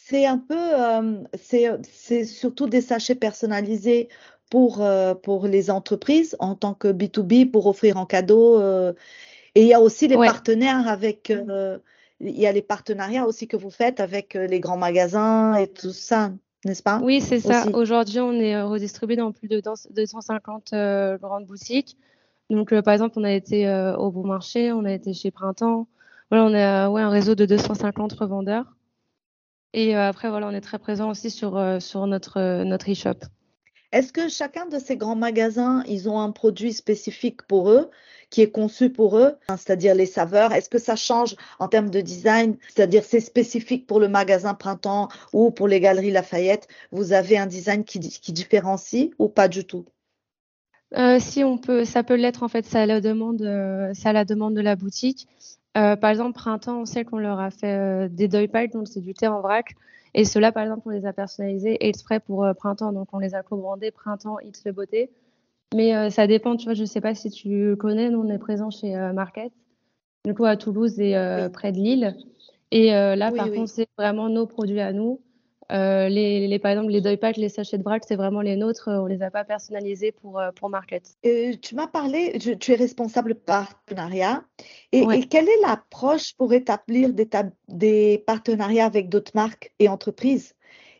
c'est 0.04 0.26
un 0.26 0.38
peu, 0.38 0.54
euh, 0.56 1.24
c'est 1.34 2.24
surtout 2.24 2.68
des 2.68 2.80
sachets 2.80 3.14
personnalisés 3.14 4.08
pour, 4.50 4.80
euh, 4.80 5.14
pour 5.14 5.46
les 5.46 5.70
entreprises 5.70 6.36
en 6.38 6.54
tant 6.54 6.74
que 6.74 6.88
B2B 6.88 7.50
pour 7.50 7.66
offrir 7.66 7.96
en 7.96 8.06
cadeau. 8.06 8.60
Euh, 8.60 8.92
et 9.54 9.62
il 9.62 9.68
y 9.68 9.74
a 9.74 9.80
aussi 9.80 10.06
les 10.06 10.16
partenaires 10.16 10.86
avec, 10.86 11.32
il 12.20 12.38
y 12.38 12.46
a 12.46 12.52
les 12.52 12.62
partenariats 12.62 13.26
aussi 13.26 13.48
que 13.48 13.56
vous 13.56 13.70
faites 13.70 13.98
avec 14.00 14.34
les 14.34 14.60
grands 14.60 14.76
magasins 14.76 15.54
et 15.54 15.66
tout 15.66 15.92
ça, 15.92 16.30
n'est-ce 16.64 16.82
pas? 16.82 17.00
Oui, 17.02 17.20
c'est 17.20 17.40
ça. 17.40 17.64
Aujourd'hui, 17.72 18.20
on 18.20 18.34
est 18.34 18.60
redistribué 18.60 19.16
dans 19.16 19.32
plus 19.32 19.48
de 19.48 19.60
250 19.90 20.74
grandes 21.20 21.46
boutiques. 21.46 21.96
Donc, 22.50 22.78
par 22.82 22.92
exemple, 22.92 23.18
on 23.18 23.24
a 23.24 23.32
été 23.32 23.66
au 23.98 24.10
Bon 24.10 24.26
Marché, 24.26 24.72
on 24.72 24.84
a 24.84 24.92
été 24.92 25.14
chez 25.14 25.30
Printemps. 25.30 25.88
Voilà, 26.30 26.44
on 26.44 26.54
a 26.54 26.90
ouais, 26.90 27.02
un 27.02 27.10
réseau 27.10 27.34
de 27.34 27.46
250 27.46 28.12
revendeurs. 28.12 28.76
Et 29.76 29.94
euh, 29.94 30.08
après, 30.08 30.30
voilà, 30.30 30.48
on 30.48 30.52
est 30.52 30.62
très 30.62 30.78
présent 30.78 31.10
aussi 31.10 31.30
sur, 31.30 31.58
euh, 31.58 31.80
sur 31.80 32.06
notre, 32.06 32.40
euh, 32.40 32.64
notre 32.64 32.90
e-shop. 32.90 33.26
Est-ce 33.92 34.10
que 34.10 34.26
chacun 34.30 34.64
de 34.64 34.78
ces 34.78 34.96
grands 34.96 35.16
magasins, 35.16 35.84
ils 35.86 36.08
ont 36.08 36.18
un 36.18 36.30
produit 36.30 36.72
spécifique 36.72 37.42
pour 37.42 37.70
eux, 37.70 37.90
qui 38.30 38.40
est 38.40 38.50
conçu 38.50 38.88
pour 38.88 39.18
eux, 39.18 39.34
hein, 39.48 39.56
c'est-à-dire 39.58 39.94
les 39.94 40.06
saveurs? 40.06 40.52
Est-ce 40.52 40.70
que 40.70 40.78
ça 40.78 40.96
change 40.96 41.36
en 41.58 41.68
termes 41.68 41.90
de 41.90 42.00
design? 42.00 42.56
C'est-à-dire 42.74 43.04
c'est 43.04 43.20
spécifique 43.20 43.86
pour 43.86 44.00
le 44.00 44.08
magasin 44.08 44.54
Printemps 44.54 45.08
ou 45.34 45.50
pour 45.50 45.68
les 45.68 45.78
galeries 45.78 46.10
Lafayette? 46.10 46.68
Vous 46.90 47.12
avez 47.12 47.36
un 47.36 47.46
design 47.46 47.84
qui, 47.84 48.00
qui 48.00 48.32
différencie 48.32 49.10
ou 49.18 49.28
pas 49.28 49.46
du 49.46 49.66
tout? 49.66 49.84
Si 51.18 51.44
on 51.44 51.58
peut, 51.58 51.84
ça 51.84 52.02
peut 52.02 52.14
l'être 52.14 52.42
en 52.42 52.48
fait, 52.48 52.64
ça 52.64 52.86
la 52.86 53.02
demande, 53.02 53.42
ça 53.92 54.12
la 54.14 54.24
demande 54.24 54.54
de 54.54 54.62
la 54.62 54.76
boutique. 54.76 55.28
Euh, 55.76 55.96
par 55.96 56.10
exemple, 56.10 56.32
printemps, 56.32 56.80
on 56.80 56.84
sait 56.86 57.04
qu'on 57.04 57.18
leur 57.18 57.38
a 57.38 57.50
fait 57.50 57.76
euh, 57.76 58.08
des 58.08 58.28
deuil 58.28 58.48
packs, 58.48 58.72
donc 58.72 58.88
c'est 58.88 59.00
du 59.00 59.14
thé 59.14 59.26
en 59.26 59.40
vrac. 59.40 59.74
Et 60.14 60.24
ceux-là, 60.24 60.50
par 60.50 60.62
exemple, 60.62 60.82
on 60.86 60.90
les 60.90 61.04
a 61.04 61.12
personnalisés 61.12 61.86
exprès 61.86 62.20
pour 62.20 62.44
euh, 62.44 62.54
printemps. 62.54 62.92
Donc, 62.92 63.08
on 63.12 63.18
les 63.18 63.34
a 63.34 63.42
co-brandés 63.42 63.90
printemps 63.90 64.38
X 64.40 64.64
le 64.64 64.72
beauté. 64.72 65.10
Mais 65.74 66.10
ça 66.10 66.28
dépend, 66.28 66.56
tu 66.56 66.66
vois, 66.66 66.74
je 66.74 66.82
ne 66.82 66.86
sais 66.86 67.00
pas 67.00 67.14
si 67.16 67.28
tu 67.28 67.76
connais, 67.76 68.08
nous, 68.08 68.20
on 68.20 68.30
est 68.30 68.38
présent 68.38 68.70
chez 68.70 68.94
Market, 69.12 69.50
du 70.24 70.32
coup, 70.32 70.44
à 70.44 70.56
Toulouse 70.56 71.00
et 71.00 71.14
près 71.52 71.72
de 71.72 71.78
Lille. 71.78 72.16
Et 72.70 72.92
là, 72.92 73.32
par 73.32 73.50
contre, 73.50 73.68
c'est 73.68 73.88
vraiment 73.98 74.28
nos 74.28 74.46
produits 74.46 74.78
à 74.78 74.92
nous. 74.92 75.20
Euh, 75.72 76.08
les, 76.08 76.46
les, 76.46 76.58
par 76.58 76.70
exemple, 76.70 76.90
les 76.92 77.00
doypacks, 77.00 77.36
les 77.36 77.48
sachets 77.48 77.78
de 77.78 77.82
vrac, 77.82 78.04
c'est 78.06 78.16
vraiment 78.16 78.40
les 78.40 78.56
nôtres. 78.56 78.88
On 78.88 79.06
les 79.06 79.22
a 79.22 79.30
pas 79.30 79.44
personnalisés 79.44 80.12
pour, 80.12 80.38
euh, 80.38 80.50
pour 80.52 80.70
Market. 80.70 81.16
tu 81.22 81.74
m'as 81.74 81.88
parlé, 81.88 82.38
tu 82.38 82.72
es 82.72 82.76
responsable 82.76 83.34
partenariat. 83.34 84.44
Et, 84.92 85.00
et 85.00 85.26
quelle 85.26 85.48
est 85.48 85.60
l'approche 85.62 86.34
pour 86.36 86.52
établir 86.52 87.12
des, 87.12 87.28
des 87.68 88.22
partenariats 88.26 88.86
avec 88.86 89.08
d'autres 89.08 89.32
marques 89.34 89.72
et 89.78 89.88
entreprises? 89.88 90.54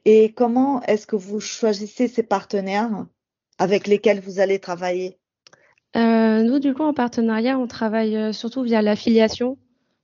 Et 0.05 0.33
comment 0.33 0.83
est-ce 0.83 1.07
que 1.07 1.17
vous 1.17 1.41
choisissez 1.41 2.09
ces 2.09 2.23
partenaires 2.23 3.07
avec 3.59 3.87
lesquels 3.87 4.21
vous 4.21 4.41
allez 4.41 4.59
travailler? 4.59 5.19
Euh, 5.97 6.43
Nous, 6.43 6.59
du 6.59 6.75
coup, 6.75 6.83
en 6.83 6.93
partenariat, 6.93 7.59
on 7.59 7.67
travaille 7.67 8.35
surtout 8.35 8.63
via 8.63 8.83
l'affiliation. 8.83 9.59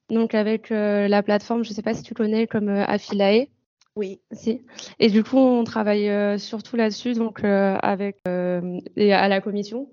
donc 0.09 0.35
avec 0.35 0.71
la 0.71 1.23
plateforme, 1.23 1.65
je 1.65 1.71
ne 1.71 1.75
sais 1.75 1.83
pas 1.83 1.95
si 1.95 2.03
tu 2.03 2.15
connais, 2.15 2.47
comme 2.47 2.69
Affilae. 2.69 3.49
Oui. 3.97 4.21
Si. 4.33 4.63
Et 4.99 5.09
du 5.09 5.23
coup, 5.23 5.37
on 5.37 5.65
travaille 5.65 6.39
surtout 6.39 6.77
là-dessus, 6.77 7.13
donc 7.13 7.45
avec 7.45 8.21
et 8.27 9.13
à 9.13 9.29
la 9.29 9.41
commission. 9.41 9.89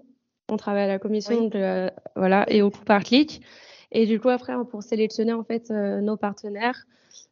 On 0.47 0.57
travaille 0.57 0.83
à 0.83 0.87
la 0.87 0.99
commission, 0.99 1.47
donc, 1.47 1.55
voilà, 2.15 2.45
et 2.49 2.61
au 2.61 2.71
coup 2.71 2.83
par 2.85 3.03
clic. 3.03 3.41
Et 3.91 4.05
du 4.05 4.19
coup, 4.19 4.29
après, 4.29 4.53
pour 4.69 4.83
sélectionner 4.83 5.33
en 5.33 5.43
fait 5.43 5.69
nos 5.69 6.15
partenaires, 6.15 6.85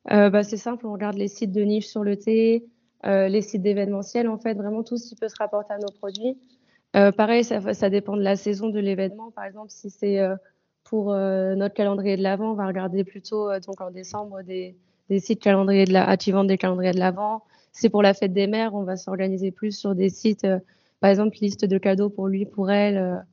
bah, 0.10 0.44
c'est 0.44 0.58
simple, 0.58 0.86
on 0.88 0.94
regarde 0.94 1.16
les 1.16 1.30
sites 1.30 1.54
de 1.54 1.62
niche 1.62 1.88
sur 1.88 2.04
le 2.04 2.18
thé, 2.18 2.66
les 3.06 3.42
sites 3.42 3.62
d'événementiel, 3.62 4.28
en 4.28 4.38
fait, 4.38 4.56
vraiment 4.56 4.84
tout 4.84 4.98
ce 4.98 5.08
qui 5.08 5.16
peut 5.16 5.30
se 5.30 5.38
rapporter 5.40 5.74
à 5.74 5.78
nos 5.78 5.92
produits. 5.92 6.38
pareil, 6.92 7.46
ça, 7.46 7.74
ça, 7.74 7.90
dépend 7.90 8.18
de 8.18 8.24
la 8.24 8.36
saison 8.36 8.68
de 8.68 8.80
l'événement. 8.80 9.32
Par 9.32 9.46
exemple, 9.46 9.72
si 9.72 9.90
c'est 9.90 10.20
pour 10.90 11.12
euh, 11.12 11.56
notre 11.56 11.74
calendrier 11.74 12.18
de 12.18 12.24
l'Avent, 12.24 12.52
on 12.52 12.56
va 12.56 12.68
regarder 12.68 13.04
plutôt 13.04 13.50
euh, 13.50 13.60
donc 13.60 13.82
en 13.82 13.92
décembre 13.92 14.42
des, 14.42 14.76
sites 15.20 15.42
calendriers 15.42 15.86
de 15.86 15.94
la, 15.94 16.08
activant 16.08 16.44
des 16.44 16.58
calendriers 16.58 16.92
de 16.92 17.00
l'Avent. 17.00 17.44
C'est 17.72 17.90
pour 17.90 18.02
la 18.02 18.14
fête 18.14 18.34
des 18.34 18.48
mères, 18.48 18.74
on 18.74 18.84
va 18.84 18.98
s'organiser 18.98 19.52
plus 19.52 19.78
sur 19.78 19.96
des 19.96 20.10
sites, 20.10 20.46
euh, 20.46 20.60
par 21.00 21.10
exemple, 21.10 21.38
liste 21.42 21.66
de 21.66 21.78
cadeaux 21.78 22.10
pour 22.10 22.28
lui, 22.28 22.46
pour 22.46 22.72
elle. 22.72 23.24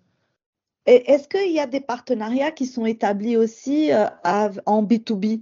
Est-ce 0.86 1.28
qu'il 1.28 1.52
y 1.52 1.60
a 1.60 1.66
des 1.66 1.80
partenariats 1.80 2.50
qui 2.50 2.66
sont 2.66 2.84
établis 2.84 3.38
aussi 3.38 3.90
en 4.66 4.82
B2B 4.82 5.40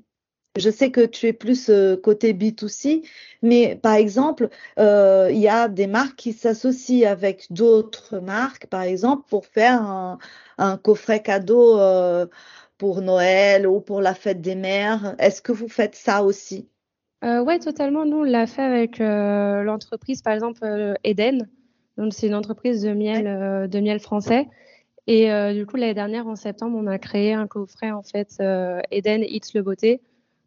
je 0.58 0.68
sais 0.68 0.90
que 0.90 1.00
tu 1.00 1.26
es 1.26 1.32
plus 1.32 1.70
côté 2.02 2.34
B2C, 2.34 3.02
mais 3.40 3.74
par 3.76 3.94
exemple, 3.94 4.50
il 4.76 5.38
y 5.38 5.48
a 5.48 5.68
des 5.68 5.86
marques 5.86 6.16
qui 6.16 6.34
s'associent 6.34 7.10
avec 7.10 7.46
d'autres 7.50 8.18
marques, 8.18 8.66
par 8.66 8.82
exemple, 8.82 9.26
pour 9.30 9.46
faire 9.46 9.80
un, 9.82 10.76
coffret 10.82 11.22
cadeau 11.22 11.78
euh, 11.78 12.26
pour 12.82 13.00
Noël 13.00 13.64
ou 13.68 13.78
pour 13.80 14.00
la 14.00 14.12
fête 14.12 14.40
des 14.40 14.56
mères. 14.56 15.14
Est-ce 15.20 15.40
que 15.40 15.52
vous 15.52 15.68
faites 15.68 15.94
ça 15.94 16.24
aussi? 16.24 16.68
Euh, 17.22 17.40
Oui, 17.40 17.60
totalement. 17.60 18.04
Nous, 18.04 18.16
on 18.16 18.22
l'a 18.24 18.48
fait 18.48 18.62
avec 18.62 19.00
euh, 19.00 19.62
l'entreprise, 19.62 20.20
par 20.20 20.32
exemple, 20.32 20.66
Eden. 21.04 21.48
Donc, 21.96 22.12
c'est 22.12 22.26
une 22.26 22.34
entreprise 22.34 22.82
de 22.82 22.92
miel, 22.92 23.68
de 23.70 23.78
miel 23.78 24.00
français. 24.00 24.48
Et 25.06 25.28
du 25.54 25.64
coup, 25.64 25.76
l'année 25.76 25.94
dernière, 25.94 26.26
en 26.26 26.34
septembre, 26.34 26.76
on 26.76 26.88
a 26.88 26.98
créé 26.98 27.32
un 27.32 27.46
coffret, 27.46 27.92
en 27.92 28.02
fait, 28.02 28.42
Eden 28.90 29.22
It's 29.22 29.54
le 29.54 29.62
beauté. 29.62 30.00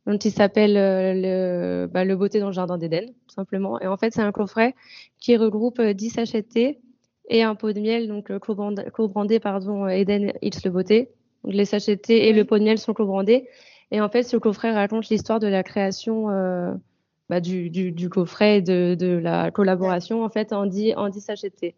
Donc, 0.05 0.25
il 0.25 0.31
s'appelle 0.31 0.73
le, 0.73 1.87
bah, 1.87 2.03
le 2.03 2.17
beauté 2.17 2.41
dans 2.41 2.47
le 2.47 2.53
jardin 2.53 2.77
d'Eden, 2.77 3.13
tout 3.27 3.33
simplement. 3.33 3.79
Et 3.79 3.87
en 3.87 3.95
fait, 3.95 4.13
c'est 4.13 4.21
un 4.21 4.33
coffret 4.33 4.75
qui 5.19 5.37
regroupe 5.37 5.81
10 5.81 6.09
sachets 6.09 6.41
de 6.41 6.47
thé 6.47 6.79
et 7.29 7.43
un 7.43 7.55
pot 7.55 7.71
de 7.71 7.79
miel, 7.79 8.07
donc 8.07 8.29
euh, 8.29 8.39
co-brandé, 8.39 9.39
pardon, 9.39 9.87
Eden 9.87 10.33
It's 10.41 10.63
le 10.65 10.71
Beauté. 10.71 11.11
Les 11.47 11.65
thé 11.65 12.27
et 12.27 12.33
le 12.33 12.45
pot 12.45 12.57
de 12.57 12.63
miel 12.63 12.77
sont 12.77 12.93
co-brandés. 12.93 13.47
Et 13.91 14.01
en 14.01 14.09
fait, 14.09 14.23
ce 14.23 14.37
coffret 14.37 14.71
raconte 14.71 15.09
l'histoire 15.09 15.39
de 15.39 15.47
la 15.47 15.63
création 15.63 16.29
euh, 16.29 16.73
bah, 17.29 17.39
du, 17.39 17.69
du, 17.69 17.91
du, 17.91 18.09
coffret 18.09 18.57
et 18.57 18.61
de, 18.61 18.95
de, 18.95 19.17
la 19.17 19.51
collaboration 19.51 20.23
en 20.23 20.29
fait 20.29 20.53
en 20.53 20.65
10, 20.65 20.95
en 20.95 21.09
10 21.09 21.21
sachets 21.21 21.49
de 21.49 21.55
thé. 21.55 21.75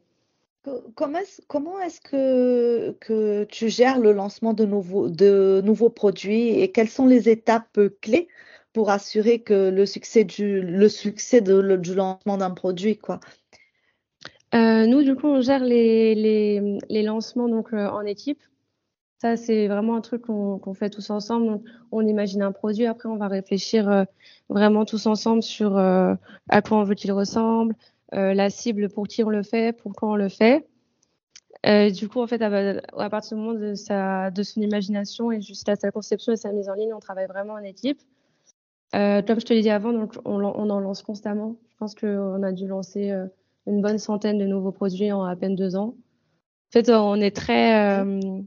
Comment 0.96 1.20
est-ce, 1.20 1.42
comment 1.48 1.80
est-ce 1.80 2.02
que, 2.02 2.92
que 3.00 3.46
tu 3.46 3.70
gères 3.70 4.00
le 4.00 4.12
lancement 4.12 4.54
de 4.54 4.66
nouveaux, 4.66 5.10
de 5.10 5.62
nouveaux 5.64 5.90
produits 5.90 6.60
et 6.60 6.72
quelles 6.72 6.90
sont 6.90 7.08
les 7.08 7.30
étapes 7.30 7.80
clés 8.02 8.28
pour 8.74 8.90
assurer 8.90 9.40
que 9.40 9.70
le 9.70 9.86
succès 9.86 10.26
du, 10.26 10.62
le 10.62 10.90
succès 10.90 11.40
de, 11.40 11.78
du 11.78 11.96
lancement 11.96 12.38
d'un 12.38 12.52
produit 12.52 12.98
quoi? 12.98 13.22
Euh, 14.56 14.86
nous, 14.86 15.04
du 15.04 15.16
coup, 15.16 15.28
on 15.28 15.42
gère 15.42 15.64
les, 15.64 16.16
les, 16.16 16.80
les 16.90 17.04
lancements 17.04 17.50
donc, 17.50 17.74
euh, 17.74 17.88
en 17.88 18.02
équipe. 18.02 18.42
Ça, 19.20 19.36
c'est 19.36 19.68
vraiment 19.68 19.96
un 19.96 20.02
truc 20.02 20.24
qu'on 20.24 20.74
fait 20.76 20.92
tous 20.92 21.10
ensemble. 21.10 21.60
on 21.92 22.06
imagine 22.06 22.44
un 22.44 22.52
produit, 22.52 22.86
après, 22.86 23.10
on 23.10 23.18
va 23.18 23.28
réfléchir 23.28 23.90
euh, 23.90 24.04
vraiment 24.48 24.86
tous 24.86 25.08
ensemble 25.08 25.42
sur 25.42 25.78
à 25.78 26.62
quoi 26.64 26.78
on 26.78 26.84
veut 26.84 26.94
qu'il 26.94 27.12
ressemble, 27.12 27.76
la 28.12 28.50
cible 28.50 28.90
pour 28.90 29.08
qui 29.08 29.24
on 29.24 29.30
le 29.30 29.42
fait, 29.44 29.76
pourquoi 29.76 30.10
on 30.10 30.16
le 30.16 30.30
fait. 30.30 30.68
du 31.66 32.08
coup, 32.08 32.22
en 32.22 32.28
fait, 32.28 32.42
à, 32.44 33.10
partir 33.10 33.38
du 33.38 33.44
moment 33.44 33.60
de, 33.60 33.74
sa, 33.74 34.30
de 34.30 34.44
son 34.44 34.62
imagination 34.62 35.32
et 35.32 35.42
jusqu'à 35.42 35.76
sa 35.76 35.92
conception 35.92 36.34
et 36.34 36.38
sa 36.38 36.52
mise 36.52 36.70
en 36.70 36.76
ligne, 36.76 36.94
on 36.94 37.00
travaille 37.00 37.28
vraiment 37.28 37.54
en 37.54 37.64
équipe. 37.64 38.00
comme 38.92 39.40
je 39.40 39.46
te 39.46 39.54
l'ai 39.54 39.62
dit 39.62 39.72
avant, 39.72 39.94
donc 39.94 40.14
on, 40.26 40.44
on, 40.44 40.70
en 40.70 40.80
lance 40.80 41.02
constamment. 41.02 41.56
Je 41.72 41.78
pense 41.78 41.96
qu'on 41.96 42.44
a 42.44 42.52
dû 42.52 42.68
lancer 42.68 43.12
une 43.68 43.82
bonne 43.82 43.98
centaine 43.98 44.38
de 44.38 44.46
nouveaux 44.46 44.72
produits 44.72 45.12
en 45.12 45.24
à 45.24 45.36
peine 45.36 45.56
deux 45.56 45.76
ans. 45.76 45.96
En 46.70 46.72
fait, 46.72 46.90
on 46.90 47.16
est 47.16 47.36
très, 47.36 48.02
euh, 48.02 48.42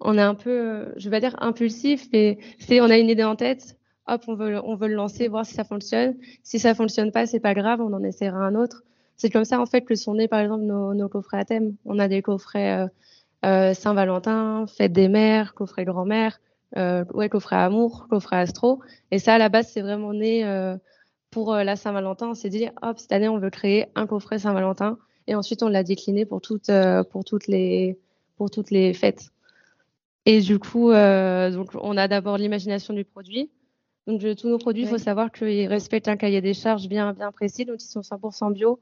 on 0.00 0.16
est 0.16 0.22
un 0.22 0.34
peu, 0.34 0.92
je 0.96 1.08
vais 1.08 1.16
pas 1.16 1.20
dire 1.20 1.36
impulsif, 1.40 2.08
mais 2.12 2.38
c'est, 2.58 2.80
on 2.80 2.90
a 2.90 2.98
une 2.98 3.08
idée 3.08 3.24
en 3.24 3.36
tête, 3.36 3.76
hop, 4.06 4.22
on 4.28 4.34
veut, 4.34 4.60
on 4.64 4.76
veut 4.76 4.88
le 4.88 4.94
lancer, 4.94 5.28
voir 5.28 5.44
si 5.44 5.54
ça 5.54 5.64
fonctionne. 5.64 6.16
Si 6.42 6.58
ça 6.58 6.74
fonctionne 6.74 7.12
pas, 7.12 7.26
c'est 7.26 7.40
pas 7.40 7.54
grave, 7.54 7.80
on 7.80 7.92
en 7.92 8.02
essaiera 8.02 8.38
un 8.38 8.54
autre. 8.54 8.84
C'est 9.16 9.30
comme 9.30 9.44
ça 9.44 9.60
en 9.60 9.66
fait 9.66 9.82
que 9.82 9.94
sont 9.96 10.14
nés 10.14 10.28
par 10.28 10.40
exemple 10.40 10.64
nos, 10.64 10.94
nos 10.94 11.08
coffrets 11.08 11.38
à 11.38 11.44
thème. 11.44 11.74
On 11.84 11.98
a 11.98 12.06
des 12.08 12.22
coffrets 12.22 12.84
euh, 12.84 12.86
euh, 13.44 13.74
Saint-Valentin, 13.74 14.66
fête 14.66 14.92
des 14.92 15.08
mères, 15.08 15.54
coffret 15.54 15.84
grand-mère, 15.84 16.40
euh, 16.76 17.04
ouais, 17.14 17.28
coffret 17.28 17.56
amour, 17.56 18.06
coffret 18.08 18.36
astro. 18.36 18.80
Et 19.10 19.18
ça 19.18 19.34
à 19.34 19.38
la 19.38 19.48
base 19.48 19.68
c'est 19.72 19.80
vraiment 19.80 20.12
né 20.12 20.44
euh, 20.44 20.76
pour 21.30 21.52
euh, 21.52 21.64
la 21.64 21.76
Saint-Valentin, 21.76 22.28
on 22.28 22.34
s'est 22.34 22.48
dit, 22.48 22.68
hop, 22.82 22.98
cette 22.98 23.12
année, 23.12 23.28
on 23.28 23.38
veut 23.38 23.50
créer 23.50 23.86
un 23.94 24.06
coffret 24.06 24.38
Saint-Valentin. 24.38 24.98
Et 25.26 25.34
ensuite, 25.34 25.62
on 25.62 25.68
l'a 25.68 25.82
décliné 25.82 26.24
pour 26.24 26.40
toutes, 26.40 26.70
pour 27.10 27.22
toutes, 27.22 27.48
les, 27.48 27.98
pour 28.38 28.50
toutes 28.50 28.70
les 28.70 28.94
fêtes. 28.94 29.30
Et 30.28 30.40
du 30.40 30.58
coup, 30.58 30.90
euh, 30.90 31.50
donc, 31.50 31.70
on 31.80 31.96
a 31.96 32.06
d'abord 32.06 32.36
l'imagination 32.36 32.92
du 32.92 33.04
produit. 33.04 33.50
Donc, 34.06 34.20
tous 34.36 34.48
nos 34.48 34.58
produits, 34.58 34.82
il 34.82 34.88
faut 34.88 34.98
savoir 34.98 35.32
qu'ils 35.32 35.66
respectent 35.68 36.08
un 36.08 36.16
cahier 36.16 36.42
des 36.42 36.52
charges 36.52 36.86
bien, 36.86 37.14
bien 37.14 37.32
précis. 37.32 37.64
Donc, 37.64 37.82
ils 37.82 37.88
sont 37.88 38.02
100% 38.02 38.52
bio, 38.52 38.78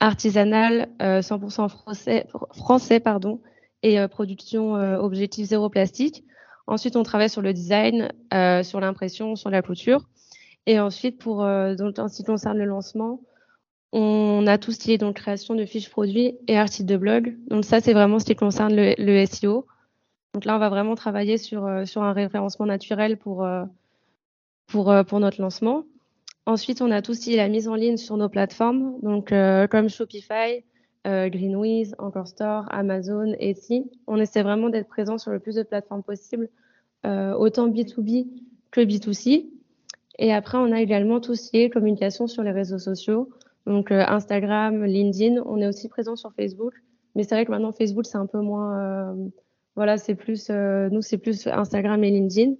artisanal, 0.00 0.88
100% 1.00 1.68
français, 1.68 2.26
français 2.54 3.00
pardon, 3.00 3.40
et 3.82 4.06
production 4.08 4.72
objectif 4.74 5.46
zéro 5.46 5.68
plastique. 5.68 6.24
Ensuite, 6.66 6.96
on 6.96 7.02
travaille 7.02 7.30
sur 7.30 7.42
le 7.42 7.52
design, 7.52 8.10
sur 8.62 8.80
l'impression, 8.80 9.36
sur 9.36 9.50
la 9.50 9.62
couture. 9.62 10.06
Et 10.66 10.80
ensuite, 10.80 11.18
pour, 11.18 11.44
euh, 11.44 11.74
donc, 11.74 11.98
en 11.98 12.08
ce 12.08 12.16
qui 12.16 12.24
concerne 12.24 12.58
le 12.58 12.64
lancement, 12.64 13.20
on 13.92 14.46
a 14.46 14.58
tout 14.58 14.72
ce 14.72 14.78
qui 14.78 14.92
est 14.92 14.98
donc 14.98 15.16
création 15.16 15.54
de 15.54 15.64
fiches 15.64 15.88
produits 15.88 16.36
et 16.48 16.58
articles 16.58 16.86
de 16.86 16.96
blog. 16.96 17.36
Donc 17.48 17.64
ça, 17.64 17.80
c'est 17.80 17.92
vraiment 17.92 18.18
ce 18.18 18.24
qui 18.24 18.34
concerne 18.34 18.74
le, 18.74 19.26
SEO. 19.26 19.66
Donc 20.36 20.44
là, 20.44 20.56
on 20.56 20.58
va 20.58 20.68
vraiment 20.68 20.96
travailler 20.96 21.38
sur, 21.38 21.64
euh, 21.64 21.84
un 21.96 22.12
référencement 22.12 22.66
naturel 22.66 23.16
pour, 23.16 23.42
euh, 23.42 23.64
pour, 24.66 24.94
pour 25.08 25.18
notre 25.18 25.40
lancement. 25.40 25.84
Ensuite, 26.44 26.82
on 26.82 26.90
a 26.90 27.00
tout 27.00 27.14
ce 27.14 27.20
qui 27.20 27.32
est 27.32 27.38
la 27.38 27.48
mise 27.48 27.68
en 27.68 27.74
ligne 27.74 27.96
sur 27.96 28.18
nos 28.18 28.28
plateformes, 28.28 29.00
donc 29.00 29.32
comme 29.70 29.88
Shopify, 29.88 30.62
Greenwiz, 31.06 31.94
Encore 31.98 32.28
Store, 32.28 32.66
Amazon, 32.70 33.34
Etsy. 33.38 33.90
On 34.06 34.20
essaie 34.20 34.42
vraiment 34.42 34.68
d'être 34.68 34.88
présent 34.88 35.16
sur 35.16 35.30
le 35.30 35.38
plus 35.38 35.54
de 35.54 35.62
plateformes 35.62 36.02
possible, 36.02 36.50
autant 37.02 37.68
B2B 37.68 38.26
que 38.70 38.82
B2C. 38.82 39.46
Et 40.18 40.34
après, 40.34 40.58
on 40.58 40.70
a 40.70 40.82
également 40.82 41.18
tout 41.18 41.34
ce 41.34 41.50
qui 41.50 41.62
est 41.62 41.70
communication 41.70 42.26
sur 42.26 42.42
les 42.42 42.52
réseaux 42.52 42.78
sociaux, 42.78 43.30
donc 43.66 43.90
euh, 43.90 44.04
Instagram, 44.06 44.84
LinkedIn. 44.84 45.42
On 45.46 45.62
est 45.62 45.66
aussi 45.66 45.88
présent 45.88 46.14
sur 46.14 46.34
Facebook, 46.34 46.74
mais 47.14 47.24
c'est 47.24 47.34
vrai 47.34 47.46
que 47.46 47.50
maintenant 47.50 47.72
Facebook 47.72 48.04
c'est 48.04 48.18
un 48.18 48.26
peu 48.26 48.40
moins. 48.40 49.16
Euh, 49.76 49.80
voilà, 49.80 49.98
c'est 49.98 50.14
plus 50.14 50.48
euh, 50.50 50.88
nous 50.90 51.02
c'est 51.02 51.18
plus 51.18 51.46
Instagram 51.46 52.02
et 52.04 52.10
LinkedIn. 52.10 52.54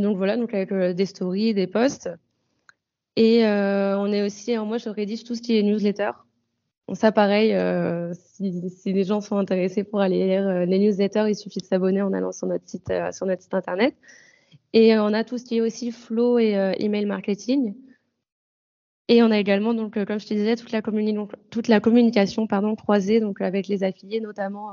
donc 0.00 0.16
voilà, 0.16 0.36
donc 0.36 0.54
avec 0.54 0.72
des 0.72 1.06
stories, 1.06 1.54
des 1.54 1.66
posts. 1.66 2.10
Et 3.16 3.44
on 3.44 4.12
est 4.12 4.22
aussi, 4.22 4.56
moi 4.58 4.78
je 4.78 4.88
rédige 4.88 5.24
tout 5.24 5.34
ce 5.34 5.42
qui 5.42 5.58
est 5.58 5.62
newsletter. 5.62 6.10
Ça 6.94 7.12
pareil, 7.12 7.54
si, 8.12 8.92
les 8.92 9.04
gens 9.04 9.20
sont 9.20 9.36
intéressés 9.38 9.84
pour 9.84 10.00
aller 10.00 10.26
lire 10.26 10.66
les 10.66 10.78
newsletters, 10.78 11.26
il 11.28 11.36
suffit 11.36 11.60
de 11.60 11.64
s'abonner 11.64 12.02
en 12.02 12.12
allant 12.12 12.32
sur 12.32 12.46
notre 12.46 12.68
site, 12.68 12.92
sur 13.12 13.26
notre 13.26 13.42
site 13.42 13.54
internet. 13.54 13.94
Et 14.72 14.94
euh, 14.94 15.04
on 15.04 15.12
a 15.12 15.24
tout 15.24 15.38
ce 15.38 15.44
qui 15.44 15.58
est 15.58 15.60
aussi 15.60 15.92
flow 15.92 16.38
et 16.38 16.56
euh, 16.56 16.72
email 16.78 17.06
marketing. 17.06 17.74
Et 19.08 19.22
on 19.22 19.30
a 19.30 19.38
également, 19.38 19.74
donc, 19.74 19.96
euh, 19.96 20.04
comme 20.04 20.20
je 20.20 20.26
te 20.26 20.34
disais, 20.34 20.56
toute 20.56 20.72
la, 20.72 20.80
toute 21.50 21.80
communication 21.80 22.46
croisée 22.76 23.20
donc, 23.20 23.40
avec 23.40 23.68
les 23.68 23.84
affiliés, 23.84 24.20
notamment 24.20 24.70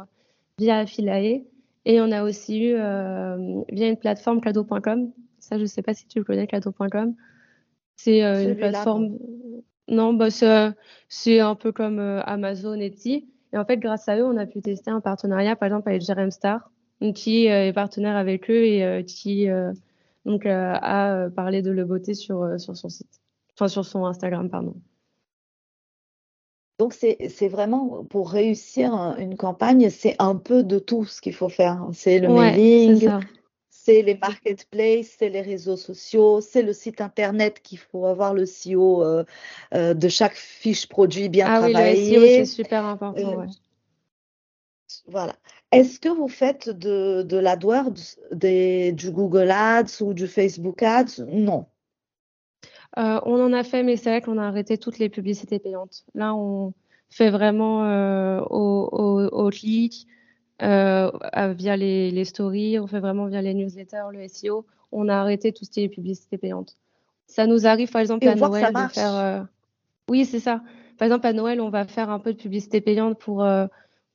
via 0.60 0.80
Affiliae. 0.80 1.44
Et 1.86 2.02
on 2.02 2.12
a 2.12 2.24
aussi 2.24 2.64
eu, 2.64 2.74
via 2.74 3.88
une 3.88 3.98
plateforme 3.98 4.42
cadeau.com, 4.42 5.12
ça 5.40 5.58
je 5.58 5.64
ne 5.64 5.68
sais 5.68 5.82
pas 5.82 5.94
si 5.94 6.06
tu 6.08 6.20
le 6.20 6.26
connais, 6.26 6.46
cadeau.com. 6.46 7.16
C'est 7.96 8.22
une 8.22 8.56
plateforme... 8.56 9.18
Non, 9.88 10.14
bah, 10.14 10.28
c'est 10.30 11.40
un 11.40 11.56
peu 11.56 11.72
comme 11.72 12.00
Amazon 12.00 12.80
et 12.80 12.88
Etsy. 12.88 13.28
Et 13.54 13.58
en 13.58 13.66
fait, 13.66 13.78
grâce 13.78 14.08
à 14.08 14.18
eux, 14.18 14.26
on 14.26 14.38
a 14.38 14.46
pu 14.46 14.62
tester 14.62 14.92
un 14.92 15.02
partenariat, 15.02 15.56
par 15.56 15.68
exemple, 15.68 15.90
avec 15.90 16.04
Jerem 16.04 16.30
Star, 16.30 16.70
qui 17.16 17.48
est 17.48 17.74
partenaire 17.74 18.16
avec 18.16 18.52
eux 18.52 18.66
et 18.66 19.04
qui 19.08 19.50
donc 20.26 20.46
euh, 20.46 20.76
euh, 20.84 21.30
parler 21.30 21.62
de 21.62 21.72
Le 21.72 21.86
Beauté 21.86 22.14
sur, 22.14 22.44
euh, 22.44 22.58
sur 22.58 22.76
son 22.76 22.90
site, 22.90 23.22
enfin 23.56 23.68
sur 23.68 23.86
son 23.86 24.06
Instagram, 24.06 24.50
pardon. 24.50 24.76
Donc 26.80 26.94
c'est 26.94 27.48
vraiment 27.50 28.06
pour 28.06 28.32
réussir 28.32 28.94
une 29.20 29.36
campagne, 29.36 29.90
c'est 29.90 30.16
un 30.18 30.36
peu 30.36 30.64
de 30.64 30.80
tout 30.80 31.04
ce 31.06 31.20
qu'il 31.20 31.34
faut 31.34 31.50
faire. 31.50 31.86
C'est 31.92 32.20
le 32.20 32.30
mailing, 32.30 33.10
c'est 33.70 34.02
les 34.02 34.16
marketplaces, 34.16 35.16
c'est 35.20 35.28
les 35.28 35.42
réseaux 35.42 35.76
sociaux, 35.76 36.40
c'est 36.40 36.62
le 36.62 36.72
site 36.72 37.02
internet 37.02 37.62
qu'il 37.62 37.80
faut 37.80 38.06
avoir 38.06 38.34
le 38.34 38.46
CEO 38.46 39.04
euh, 39.04 39.26
euh, 39.74 39.94
de 39.94 40.08
chaque 40.08 40.36
fiche 40.36 40.88
produit 40.88 41.28
bien 41.28 41.48
travaillé. 41.48 41.76
Ah 41.76 41.92
oui, 41.94 42.16
le 42.16 42.22
SEO, 42.22 42.26
c'est 42.28 42.46
super 42.46 42.86
important. 42.86 43.46
Voilà. 45.08 45.36
Est-ce 45.72 46.00
que 46.00 46.10
vous 46.10 46.30
faites 46.30 46.70
de, 46.70 47.24
de 47.24 47.38
l'AdWords, 47.38 48.16
du 48.32 49.12
Google 49.12 49.52
Ads 49.52 50.02
ou 50.02 50.14
du 50.14 50.28
Facebook 50.28 50.82
Ads? 50.82 51.26
Non. 51.28 51.66
On 53.00 53.42
en 53.42 53.54
a 53.54 53.64
fait, 53.64 53.84
mais 53.84 53.96
c'est 53.96 54.10
vrai 54.10 54.22
qu'on 54.22 54.38
a 54.38 54.46
arrêté 54.46 54.78
toutes 54.78 55.00
les 55.00 55.10
publicités 55.10 55.60
payantes. 55.60 56.06
Là, 56.16 56.36
on 56.36 56.74
fait 57.10 57.30
vraiment 57.30 57.82
au, 58.50 58.90
au, 58.92 59.26
au 59.26 59.50
clic, 59.50 60.08
euh, 60.62 61.10
via 61.54 61.78
les, 61.78 62.12
les, 62.12 62.26
stories, 62.26 62.80
on 62.80 62.88
fait 62.88 63.00
vraiment 63.00 63.28
via 63.28 63.42
les 63.42 63.54
newsletters, 63.54 64.12
le 64.12 64.28
SEO. 64.28 64.66
On 64.92 65.08
a 65.08 65.16
arrêté 65.16 65.54
tout 65.54 65.66
ce 65.66 65.70
qui 65.70 65.84
est 65.84 65.90
publicité 65.90 66.38
payante. 66.38 66.76
Ça 67.28 67.48
nous 67.48 67.68
arrive, 67.68 67.92
par 67.92 68.02
exemple, 68.02 68.28
à 68.28 68.36
Noël 68.36 68.74
de 68.74 68.92
faire. 68.92 69.16
Euh... 69.16 69.42
Oui, 70.10 70.26
c'est 70.26 70.40
ça. 70.40 70.62
Par 70.98 71.06
exemple, 71.06 71.28
à 71.28 71.34
Noël, 71.34 71.62
on 71.62 71.70
va 71.70 71.86
faire 71.86 72.10
un 72.10 72.20
peu 72.20 72.34
de 72.34 72.38
publicité 72.38 72.82
payante 72.82 73.18
pour, 73.20 73.44
euh, 73.44 73.68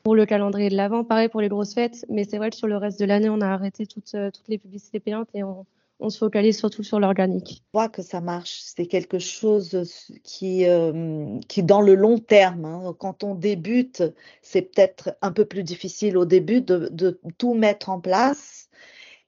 pour 0.03 0.15
le 0.15 0.27
calendrier 0.27 0.69
de 0.69 0.77
l'Avent. 0.77 1.05
Pareil 1.05 1.29
pour 1.29 1.41
les 1.41 1.49
grosses 1.49 1.75
fêtes. 1.75 2.05
Mais 2.11 2.25
c'est 2.25 2.37
vrai 2.37 2.51
que 2.51 2.57
sur 2.57 2.67
le 2.67 2.77
reste 2.77 3.01
de 3.01 3.07
l'année, 3.07 3.31
on 3.31 3.41
a 3.41 3.47
arrêté 3.47 3.87
toutes, 3.87 4.15
euh, 4.15 4.31
toutes 4.31 4.49
les 4.49 4.59
publicités 4.59 5.01
payantes 5.01 5.29
et 5.33 5.45
on, 5.45 5.65
on 6.05 6.11
se 6.11 6.19
focalise 6.19 6.59
surtout 6.59 6.83
sur 6.83 7.01
l'organique. 7.01 7.63
Je 7.65 7.71
vois 7.73 7.89
que 7.89 8.03
ça 8.03 8.21
marche. 8.21 8.61
C'est 8.63 8.87
quelque 8.87 9.19
chose 9.19 10.11
qui, 10.23 10.67
euh, 10.67 11.39
qui 11.49 11.63
dans 11.63 11.81
le 11.81 11.95
long 11.95 12.19
terme, 12.19 12.67
hein, 12.67 12.95
quand 12.99 13.25
on 13.25 13.35
débute, 13.35 14.03
c'est 14.43 14.63
peut-être 14.63 15.17
un 15.23 15.33
peu 15.33 15.45
plus 15.47 15.63
difficile 15.63 16.17
au 16.17 16.27
début 16.27 16.61
de, 16.61 16.89
de 16.93 17.19
tout 17.39 17.55
mettre 17.55 17.89
en 17.89 18.01
place. 18.01 18.69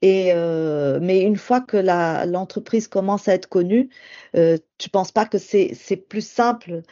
Et, 0.02 0.32
euh, 0.34 0.98
mais 1.00 1.22
une 1.22 1.36
fois 1.36 1.62
que 1.62 1.78
l'entreprise 2.26 2.86
commence 2.86 3.28
à 3.28 3.34
être 3.34 3.48
connue, 3.48 3.88
euh, 4.36 4.58
tu 4.76 4.88
ne 4.88 4.90
penses 4.90 5.12
pas 5.12 5.24
que 5.24 5.38
c'est 5.38 6.06
plus 6.08 6.26
simple? 6.26 6.82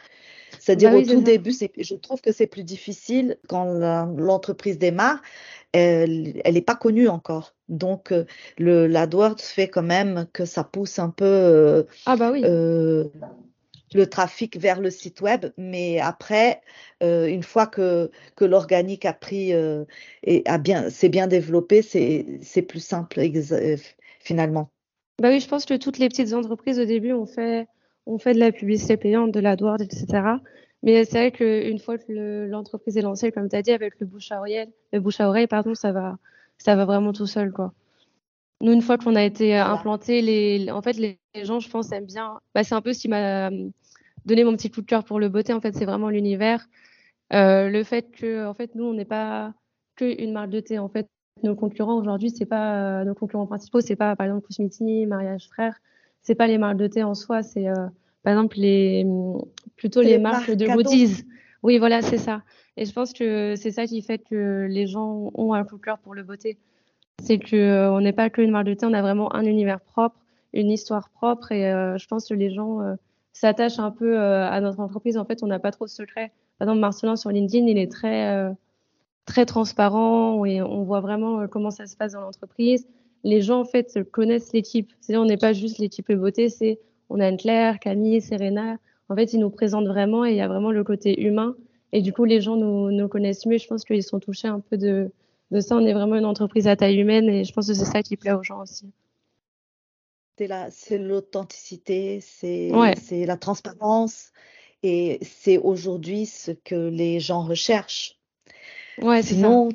C'est-à-dire 0.59 0.91
bah 0.91 0.97
au 0.97 1.01
tout 1.03 1.21
début, 1.21 1.51
je 1.51 1.95
trouve 1.95 2.21
que 2.21 2.31
c'est 2.31 2.47
plus 2.47 2.63
difficile 2.63 3.37
quand 3.47 3.65
l'entreprise 4.17 4.79
démarre 4.79 5.21
elle 5.75 6.53
n'est 6.53 6.61
pas 6.61 6.75
connue 6.75 7.07
encore. 7.07 7.53
Donc, 7.67 8.11
euh, 8.11 8.25
le 8.57 8.87
l'AdWords 8.87 9.41
fait 9.41 9.67
quand 9.67 9.83
même 9.83 10.27
que 10.33 10.45
ça 10.45 10.63
pousse 10.63 10.99
un 10.99 11.09
peu 11.09 11.25
euh, 11.25 11.83
ah 12.05 12.15
bah 12.15 12.31
oui. 12.31 12.41
Euh, 12.45 13.05
le 13.93 14.07
trafic 14.07 14.57
vers 14.57 14.81
le 14.81 14.89
site 14.89 15.21
web. 15.21 15.47
Mais 15.57 15.99
après, 15.99 16.61
une 17.01 17.43
fois 17.43 17.65
que, 17.65 18.11
que 18.35 18.43
l'organique 18.43 19.05
a 19.05 19.13
pris 19.13 19.53
et 20.23 20.43
a 20.45 20.57
bien, 20.57 20.89
s'est 20.89 21.07
bien 21.07 21.27
développé, 21.27 21.81
c'est 21.81 22.61
plus 22.63 22.81
simple 22.81 23.21
finalement. 24.19 24.69
Bah 25.21 25.29
oui, 25.29 25.39
je 25.39 25.47
pense 25.47 25.63
que 25.65 25.75
toutes 25.75 25.97
les 25.97 26.09
petites 26.09 26.33
entreprises 26.33 26.77
au 26.77 26.83
début 26.83 27.13
ont 27.13 27.27
fait, 27.27 27.67
ont 28.05 28.17
fait 28.17 28.33
de 28.33 28.39
la 28.39 28.51
publicité 28.51 28.97
payante, 28.97 29.31
de 29.31 29.39
l'AdWords, 29.39 29.81
etc. 29.81 30.23
Mais 30.85 31.03
c'est 31.03 31.17
vrai 31.17 31.31
qu'une 31.31 31.79
fois 31.79 31.97
que 31.97 32.45
l'entreprise 32.47 32.95
est 32.95 33.01
lancée, 33.01 33.31
comme 33.31 33.49
tu 33.49 33.55
as 33.55 33.63
dit, 33.63 33.71
avec 33.71 33.99
le 33.99 34.05
bouche 34.05 34.31
à 34.31 34.37
oreille, 34.37 34.69
le 34.93 34.99
bouche 34.99 35.19
à 35.19 35.27
oreille, 35.27 35.47
pardon, 35.47 35.73
ça 35.73 35.91
va, 35.91 36.17
ça 36.59 36.75
va 36.75 36.85
vraiment 36.85 37.11
tout 37.11 37.25
seul, 37.25 37.51
quoi. 37.51 37.73
Nous, 38.61 38.71
une 38.71 38.83
fois 38.83 38.97
qu'on 38.97 39.15
a 39.15 39.23
été 39.23 39.57
euh, 39.57 39.65
implanté, 39.65 40.21
les, 40.21 40.71
en 40.71 40.81
fait, 40.81 40.93
les, 40.93 41.19
gens, 41.43 41.59
je 41.59 41.69
pense, 41.69 41.91
aiment 41.91 42.05
bien. 42.05 42.39
Bah, 42.53 42.63
c'est 42.63 42.75
un 42.75 42.81
peu 42.81 42.93
ce 42.93 43.01
qui 43.01 43.09
m'a 43.09 43.49
euh, 43.49 43.69
donné 44.25 44.43
mon 44.43 44.53
petit 44.55 44.71
coup 44.71 44.81
de 44.81 44.85
cœur 44.85 45.03
pour 45.03 45.19
le 45.19 45.27
beauté. 45.27 45.53
En 45.53 45.59
fait, 45.59 45.75
c'est 45.75 45.85
vraiment 45.85 46.09
l'univers. 46.09 46.65
Euh, 47.33 47.69
le 47.69 47.83
fait 47.83 48.11
que, 48.11 48.45
en 48.45 48.53
fait, 48.53 48.75
nous, 48.75 48.85
on 48.85 48.93
n'est 48.93 49.05
pas 49.05 49.53
qu'une 49.95 50.31
marque 50.31 50.51
de 50.51 50.59
thé. 50.59 50.79
En 50.79 50.87
fait, 50.87 51.09
nos 51.43 51.55
concurrents 51.55 51.97
aujourd'hui, 51.97 52.29
c'est 52.29 52.45
pas 52.45 53.03
nos 53.03 53.15
concurrents 53.15 53.47
principaux, 53.47 53.81
c'est 53.81 53.97
pas 53.97 54.15
par 54.15 54.25
exemple 54.25 54.47
Cosmiti, 54.47 55.05
Mariage 55.05 55.47
Frère, 55.49 55.75
c'est 56.21 56.35
pas 56.35 56.47
les 56.47 56.57
marques 56.57 56.77
de 56.77 56.87
thé 56.87 57.03
en 57.03 57.13
soi, 57.13 57.43
c'est 57.43 57.67
par 58.25 58.33
exemple, 58.33 58.57
les, 58.57 59.05
plutôt 59.75 60.01
les, 60.01 60.17
marques, 60.17 60.49
de 60.49 60.65
goodies. 60.65 61.25
Oui, 61.61 61.77
voilà, 61.77 62.01
c'est 62.01 62.17
ça. 62.17 62.41
Et 62.75 62.85
je 62.85 62.91
pense 62.91 63.13
que 63.13 63.53
c'est 63.55 63.69
ça 63.69 63.85
qui 63.85 64.01
fait 64.01 64.17
que 64.17 64.65
les 64.67 64.87
gens 64.87 65.31
ont 65.35 65.53
un 65.53 65.63
coup 65.63 65.77
de 65.77 65.81
cœur 65.81 65.99
pour 65.99 66.15
le 66.15 66.23
beauté. 66.23 66.57
C'est 67.21 67.37
qu'on 67.37 67.55
euh, 67.55 68.01
n'est 68.01 68.13
pas 68.13 68.31
qu'une 68.31 68.49
marque 68.49 68.65
de 68.65 68.73
thé, 68.73 68.87
on 68.87 68.93
a 68.93 69.01
vraiment 69.03 69.33
un 69.35 69.45
univers 69.45 69.79
propre, 69.79 70.17
une 70.53 70.71
histoire 70.71 71.11
propre. 71.11 71.51
Et 71.51 71.71
euh, 71.71 71.99
je 71.99 72.07
pense 72.07 72.27
que 72.27 72.33
les 72.33 72.51
gens 72.51 72.81
euh, 72.81 72.95
s'attachent 73.31 73.77
un 73.77 73.91
peu 73.91 74.19
à 74.19 74.59
notre 74.59 74.79
entreprise. 74.79 75.17
En 75.17 75.25
fait, 75.25 75.43
on 75.43 75.47
n'a 75.47 75.59
pas 75.59 75.71
trop 75.71 75.85
de 75.85 75.91
secrets. 75.91 76.31
Par 76.57 76.67
exemple, 76.67 76.81
Marcelin 76.81 77.15
sur 77.15 77.29
LinkedIn, 77.29 77.67
il 77.67 77.77
est 77.77 77.91
très, 77.91 78.55
très 79.25 79.45
transparent 79.45 80.43
et 80.45 80.63
on 80.63 80.83
voit 80.83 81.01
vraiment 81.01 81.47
comment 81.47 81.69
ça 81.69 81.85
se 81.85 81.95
passe 81.95 82.13
dans 82.13 82.21
l'entreprise. 82.21 82.87
Les 83.23 83.41
gens, 83.41 83.59
en 83.59 83.65
fait, 83.65 83.99
connaissent 84.11 84.51
l'équipe. 84.51 84.91
C'est-à-dire, 84.99 85.21
on 85.21 85.25
n'est 85.25 85.37
pas 85.37 85.53
juste 85.53 85.77
l'équipe 85.77 86.11
beauté, 86.11 86.49
c'est 86.49 86.79
on 87.15 87.19
a 87.21 87.27
Anne-Claire, 87.27 87.79
Camille, 87.79 88.21
Serena. 88.21 88.77
En 89.07 89.15
fait, 89.15 89.31
ils 89.33 89.39
nous 89.39 89.49
présentent 89.49 89.87
vraiment 89.87 90.25
et 90.25 90.31
il 90.31 90.35
y 90.35 90.41
a 90.41 90.47
vraiment 90.49 90.71
le 90.71 90.83
côté 90.83 91.21
humain. 91.21 91.55
Et 91.93 92.01
du 92.01 92.11
coup, 92.11 92.25
les 92.25 92.41
gens 92.41 92.57
nous, 92.57 92.91
nous 92.91 93.07
connaissent 93.07 93.45
mieux. 93.45 93.57
Je 93.57 93.67
pense 93.67 93.85
qu'ils 93.85 94.03
sont 94.03 94.19
touchés 94.19 94.49
un 94.49 94.59
peu 94.59 94.77
de, 94.77 95.11
de 95.51 95.59
ça. 95.61 95.77
On 95.77 95.85
est 95.85 95.93
vraiment 95.93 96.15
une 96.15 96.25
entreprise 96.25 96.67
à 96.67 96.75
taille 96.75 96.99
humaine 96.99 97.29
et 97.29 97.45
je 97.45 97.53
pense 97.53 97.67
que 97.67 97.73
c'est 97.73 97.85
ça 97.85 98.03
qui 98.03 98.17
plaît 98.17 98.33
aux 98.33 98.43
gens 98.43 98.61
aussi. 98.61 98.91
C'est 100.71 100.97
l'authenticité, 100.97 102.19
c'est 102.19 103.25
la 103.25 103.37
transparence 103.37 104.33
et 104.83 105.19
c'est 105.21 105.57
aujourd'hui 105.57 106.25
ce 106.25 106.51
que 106.51 106.89
les 106.89 107.21
gens 107.21 107.43
recherchent. 107.43 108.19
Ouais, 109.01 109.21
Sinon, 109.23 109.69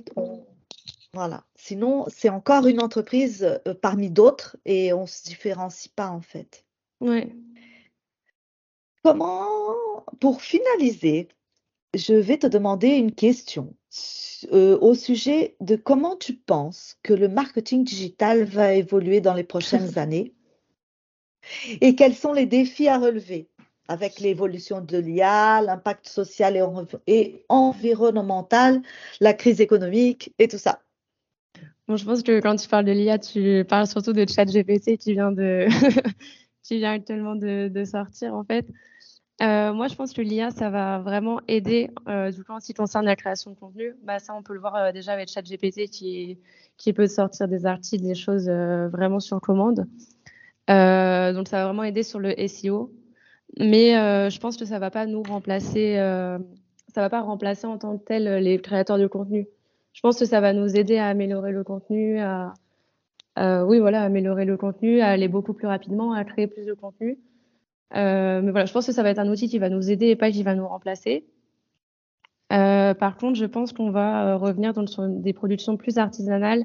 voilà. 1.14 1.44
Sinon, 1.56 2.04
c'est 2.08 2.28
encore 2.28 2.66
une 2.66 2.82
entreprise 2.82 3.60
euh, 3.66 3.74
parmi 3.74 4.10
d'autres 4.10 4.56
et 4.64 4.92
on 4.92 5.02
ne 5.02 5.06
se 5.06 5.24
différencie 5.24 5.88
pas 5.88 6.08
en 6.08 6.20
fait. 6.20 6.64
Ouais. 7.00 7.32
Comment, 9.02 9.46
pour 10.20 10.42
finaliser, 10.42 11.28
je 11.94 12.14
vais 12.14 12.38
te 12.38 12.46
demander 12.46 12.88
une 12.88 13.12
question 13.12 13.74
euh, 14.52 14.78
au 14.80 14.94
sujet 14.94 15.56
de 15.60 15.76
comment 15.76 16.16
tu 16.16 16.34
penses 16.34 16.96
que 17.02 17.12
le 17.12 17.28
marketing 17.28 17.84
digital 17.84 18.44
va 18.44 18.74
évoluer 18.74 19.20
dans 19.20 19.34
les 19.34 19.44
prochaines 19.44 19.98
années 19.98 20.34
et 21.80 21.94
quels 21.94 22.14
sont 22.14 22.32
les 22.32 22.46
défis 22.46 22.88
à 22.88 22.98
relever 22.98 23.48
avec 23.88 24.20
l'évolution 24.20 24.80
de 24.80 24.98
l'IA, 24.98 25.62
l'impact 25.62 26.08
social 26.08 26.56
et, 26.56 26.62
et, 27.08 27.44
environnemental, 27.48 28.82
la 29.20 29.34
crise 29.34 29.60
économique 29.60 30.32
et 30.38 30.46
tout 30.46 30.58
ça? 30.58 30.80
Bon, 31.88 31.96
je 31.96 32.04
pense 32.04 32.22
que 32.22 32.38
quand 32.40 32.54
tu 32.54 32.68
parles 32.68 32.84
de 32.84 32.92
l'IA, 32.92 33.18
tu 33.18 33.64
parles 33.68 33.88
surtout 33.88 34.12
de 34.12 34.24
ChatGPT 34.28 34.96
qui 34.96 35.14
vient 35.14 35.32
de 35.32 35.66
qui 36.62 36.78
vient 36.78 36.92
actuellement 36.92 37.36
de, 37.36 37.84
sortir 37.84 38.34
en 38.34 38.44
fait. 38.44 38.66
Euh, 39.42 39.72
moi, 39.72 39.88
je 39.88 39.94
pense 39.94 40.12
que 40.12 40.20
l'IA, 40.20 40.50
ça 40.50 40.68
va 40.68 40.98
vraiment 40.98 41.40
aider, 41.48 41.90
euh, 42.08 42.30
du 42.30 42.44
coup, 42.44 42.52
en 42.52 42.60
ce 42.60 42.66
qui 42.66 42.74
concerne 42.74 43.06
la 43.06 43.16
création 43.16 43.50
de 43.50 43.56
contenu. 43.56 43.94
Bah, 44.02 44.18
ça, 44.18 44.34
on 44.34 44.42
peut 44.42 44.52
le 44.52 44.60
voir 44.60 44.76
euh, 44.76 44.92
déjà 44.92 45.12
avec 45.12 45.30
ChatGPT 45.30 45.88
qui, 45.88 46.38
peut 46.94 47.06
sortir 47.06 47.48
des 47.48 47.64
articles, 47.64 48.04
des 48.04 48.14
choses 48.14 48.50
vraiment 48.50 49.18
sur 49.18 49.40
commande. 49.40 49.86
donc, 50.68 51.48
ça 51.48 51.56
va 51.58 51.64
vraiment 51.64 51.84
aider 51.84 52.02
sur 52.02 52.18
le 52.18 52.34
SEO. 52.46 52.92
Mais 53.58 53.92
je 54.30 54.38
pense 54.38 54.56
que 54.56 54.66
ça 54.66 54.78
va 54.78 54.90
pas 54.90 55.06
nous 55.06 55.22
remplacer, 55.22 55.96
ça 55.96 57.00
va 57.00 57.08
pas 57.08 57.20
remplacer 57.22 57.66
en 57.66 57.78
tant 57.78 57.96
que 57.96 58.04
tel 58.04 58.42
les 58.42 58.60
créateurs 58.60 58.98
de 58.98 59.06
contenu. 59.06 59.48
Je 59.92 60.00
pense 60.02 60.18
que 60.18 60.24
ça 60.24 60.40
va 60.40 60.52
nous 60.52 60.76
aider 60.76 60.98
à 60.98 61.08
améliorer 61.08 61.52
le 61.52 61.64
contenu, 61.64 62.20
à, 62.20 62.52
euh, 63.38 63.62
oui, 63.64 63.78
voilà, 63.78 64.02
améliorer 64.02 64.44
le 64.44 64.56
contenu, 64.56 65.00
aller 65.00 65.28
beaucoup 65.28 65.52
plus 65.52 65.66
rapidement, 65.66 66.12
à 66.12 66.24
créer 66.24 66.46
plus 66.46 66.66
de 66.66 66.74
contenu. 66.74 67.18
Euh, 67.96 68.40
mais 68.42 68.50
voilà, 68.50 68.66
je 68.66 68.72
pense 68.72 68.86
que 68.86 68.92
ça 68.92 69.02
va 69.02 69.10
être 69.10 69.18
un 69.18 69.28
outil 69.28 69.48
qui 69.48 69.58
va 69.58 69.68
nous 69.68 69.90
aider 69.90 70.06
et 70.08 70.16
pas 70.16 70.30
qui 70.30 70.42
va 70.42 70.54
nous 70.54 70.66
remplacer. 70.66 71.26
Euh, 72.52 72.94
par 72.94 73.16
contre, 73.16 73.38
je 73.38 73.46
pense 73.46 73.72
qu'on 73.72 73.90
va 73.90 74.36
revenir 74.36 74.72
dans, 74.72 74.86
sur 74.86 75.06
des 75.08 75.32
productions 75.32 75.76
plus 75.76 75.98
artisanales, 75.98 76.64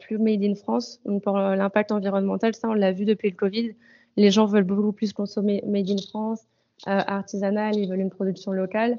plus 0.00 0.18
made 0.18 0.42
in 0.42 0.54
France. 0.54 1.00
Donc 1.04 1.22
pour 1.22 1.36
l'impact 1.38 1.92
environnemental, 1.92 2.54
ça 2.54 2.68
on 2.68 2.74
l'a 2.74 2.92
vu 2.92 3.04
depuis 3.04 3.30
le 3.30 3.36
Covid. 3.36 3.72
Les 4.16 4.30
gens 4.30 4.46
veulent 4.46 4.64
beaucoup 4.64 4.92
plus 4.92 5.12
consommer 5.12 5.62
made 5.66 5.90
in 5.90 5.96
France, 6.08 6.42
artisanal, 6.86 7.76
ils 7.76 7.88
veulent 7.88 8.00
une 8.00 8.10
production 8.10 8.52
locale. 8.52 8.98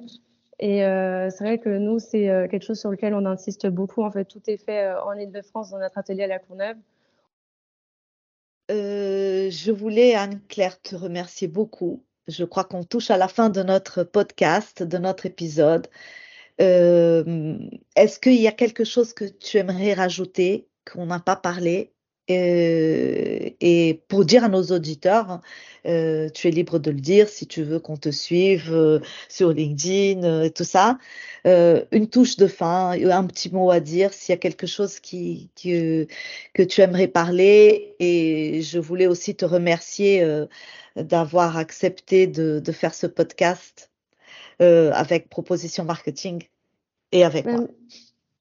Et 0.59 0.83
euh, 0.83 1.29
c'est 1.29 1.43
vrai 1.45 1.57
que 1.57 1.69
nous, 1.69 1.99
c'est 1.99 2.29
euh, 2.29 2.47
quelque 2.47 2.65
chose 2.65 2.79
sur 2.79 2.91
lequel 2.91 3.13
on 3.13 3.25
insiste 3.25 3.67
beaucoup. 3.67 4.03
En 4.03 4.11
fait, 4.11 4.25
tout 4.25 4.41
est 4.47 4.57
fait 4.57 4.87
euh, 4.87 5.01
en 5.03 5.13
Ile-de-France 5.13 5.71
dans 5.71 5.79
notre 5.79 5.97
atelier 5.97 6.23
à 6.23 6.27
la 6.27 6.39
Courneuve. 6.39 6.75
je 8.69 9.71
voulais, 9.71 10.15
Anne-Claire, 10.15 10.81
te 10.81 10.95
remercier 10.95 11.47
beaucoup. 11.47 12.03
Je 12.27 12.43
crois 12.43 12.65
qu'on 12.65 12.83
touche 12.83 13.09
à 13.09 13.17
la 13.17 13.29
fin 13.29 13.49
de 13.49 13.63
notre 13.63 14.03
podcast, 14.03 14.83
de 14.83 14.97
notre 14.97 15.25
épisode. 15.25 15.87
Est-ce 16.59 18.19
qu'il 18.19 18.39
y 18.39 18.47
a 18.47 18.51
quelque 18.51 18.83
chose 18.83 19.13
que 19.13 19.25
tu 19.25 19.57
aimerais 19.57 19.93
rajouter, 19.93 20.67
qu'on 20.85 21.05
n'a 21.05 21.19
pas 21.19 21.37
parlé? 21.37 21.93
Et, 22.29 24.01
pour 24.07 24.25
dire 24.25 24.43
à 24.43 24.49
nos 24.49 24.63
auditeurs, 24.63 25.41
euh, 25.85 26.29
tu 26.29 26.47
es 26.47 26.51
libre 26.51 26.79
de 26.79 26.91
le 26.91 26.99
dire 26.99 27.29
si 27.29 27.47
tu 27.47 27.63
veux 27.63 27.79
qu'on 27.79 27.97
te 27.97 28.09
suive 28.09 28.73
euh, 28.73 28.99
sur 29.29 29.51
LinkedIn 29.51 30.43
et 30.43 30.51
tout 30.51 30.63
ça. 30.63 30.97
une 31.45 32.07
touche 32.09 32.37
de 32.37 32.47
fin, 32.47 32.91
un 32.91 33.25
petit 33.25 33.51
mot 33.51 33.71
à 33.71 33.79
dire 33.79 34.13
s'il 34.13 34.33
y 34.33 34.37
a 34.37 34.37
quelque 34.37 34.67
chose 34.67 34.99
qui, 34.99 35.49
que 35.55 36.63
tu 36.63 36.81
aimerais 36.81 37.07
parler. 37.07 37.95
Et 37.99 38.61
je 38.61 38.79
voulais 38.79 39.07
aussi 39.07 39.35
te 39.35 39.45
remercier 39.45 40.25
d'avoir 40.95 41.57
accepté 41.57 42.27
de, 42.27 42.59
de, 42.59 42.71
faire 42.71 42.93
ce 42.93 43.07
podcast 43.07 43.91
avec 44.59 45.29
Proposition 45.29 45.83
Marketing 45.83 46.43
et 47.11 47.23
avec 47.23 47.45
ben, 47.45 47.57
moi. 47.57 47.67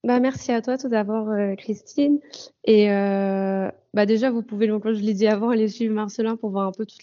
Bah, 0.04 0.20
merci 0.20 0.52
à 0.52 0.62
toi 0.62 0.78
tout 0.78 0.88
d'abord, 0.88 1.28
euh, 1.30 1.54
Christine. 1.56 2.20
Et 2.64 2.90
euh, 2.90 3.70
bah, 4.02 4.06
déjà, 4.06 4.30
vous 4.30 4.42
pouvez, 4.42 4.66
donc, 4.68 4.84
je 4.86 5.00
l'ai 5.00 5.14
dit 5.14 5.26
avant, 5.26 5.50
aller 5.50 5.68
suivre 5.68 5.94
Marcelin 5.94 6.36
pour 6.36 6.50
voir 6.50 6.66
un 6.66 6.72
peu 6.72 6.86
toutes 6.86 7.02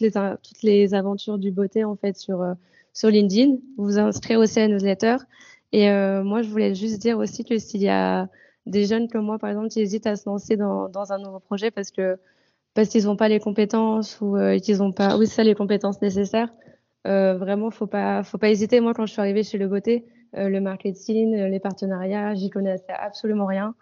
les, 0.64 0.94
aventures 0.94 1.38
du 1.38 1.52
beauté 1.52 1.84
en 1.84 1.96
fait 1.96 2.18
sur, 2.18 2.42
euh, 2.42 2.54
sur 2.94 3.10
LinkedIn. 3.10 3.58
Vous 3.78 3.86
vous 3.86 4.00
inscrire 4.00 4.40
aussi 4.40 4.60
à 4.60 4.68
la 4.68 4.74
newsletter. 4.74 5.18
Et 5.72 5.90
moi, 6.24 6.42
je 6.42 6.48
voulais 6.48 6.74
juste 6.74 7.02
dire 7.02 7.18
aussi 7.18 7.44
que 7.44 7.58
s'il 7.58 7.82
y 7.82 7.90
a 7.90 8.30
des 8.66 8.86
jeunes 8.86 9.10
comme 9.10 9.26
moi, 9.26 9.38
par 9.38 9.50
exemple, 9.50 9.68
qui 9.68 9.82
hésitent 9.82 10.08
à 10.08 10.16
se 10.16 10.30
lancer 10.30 10.56
dans, 10.56 11.12
un 11.12 11.18
nouveau 11.18 11.40
projet 11.40 11.70
parce 11.70 11.92
qu'ils 11.92 12.18
n'ont 13.04 13.18
pas 13.18 13.28
les 13.28 13.42
compétences 13.42 14.22
ou 14.22 14.38
qu'ils 14.64 14.78
n'ont 14.78 14.94
pas, 14.94 15.18
oui, 15.18 15.28
ça, 15.28 15.44
les 15.44 15.54
compétences 15.54 16.02
nécessaires, 16.02 16.54
vraiment, 17.04 17.72
faut 17.72 17.88
pas, 17.88 18.24
faut 18.24 18.38
pas 18.38 18.50
hésiter. 18.50 18.80
Moi, 18.80 18.94
quand 18.94 19.06
je 19.06 19.12
suis 19.12 19.20
arrivée 19.20 19.44
chez 19.44 19.58
Le 19.58 19.68
Beauté, 19.68 20.06
euh, 20.38 20.50
le 20.50 20.60
marketing, 20.60 21.34
euh, 21.36 21.48
les 21.48 21.60
partenariats, 21.60 22.34
j'y 22.36 22.50
connaissais 22.50 22.92
absolument 22.92 23.46
rien. 23.46 23.74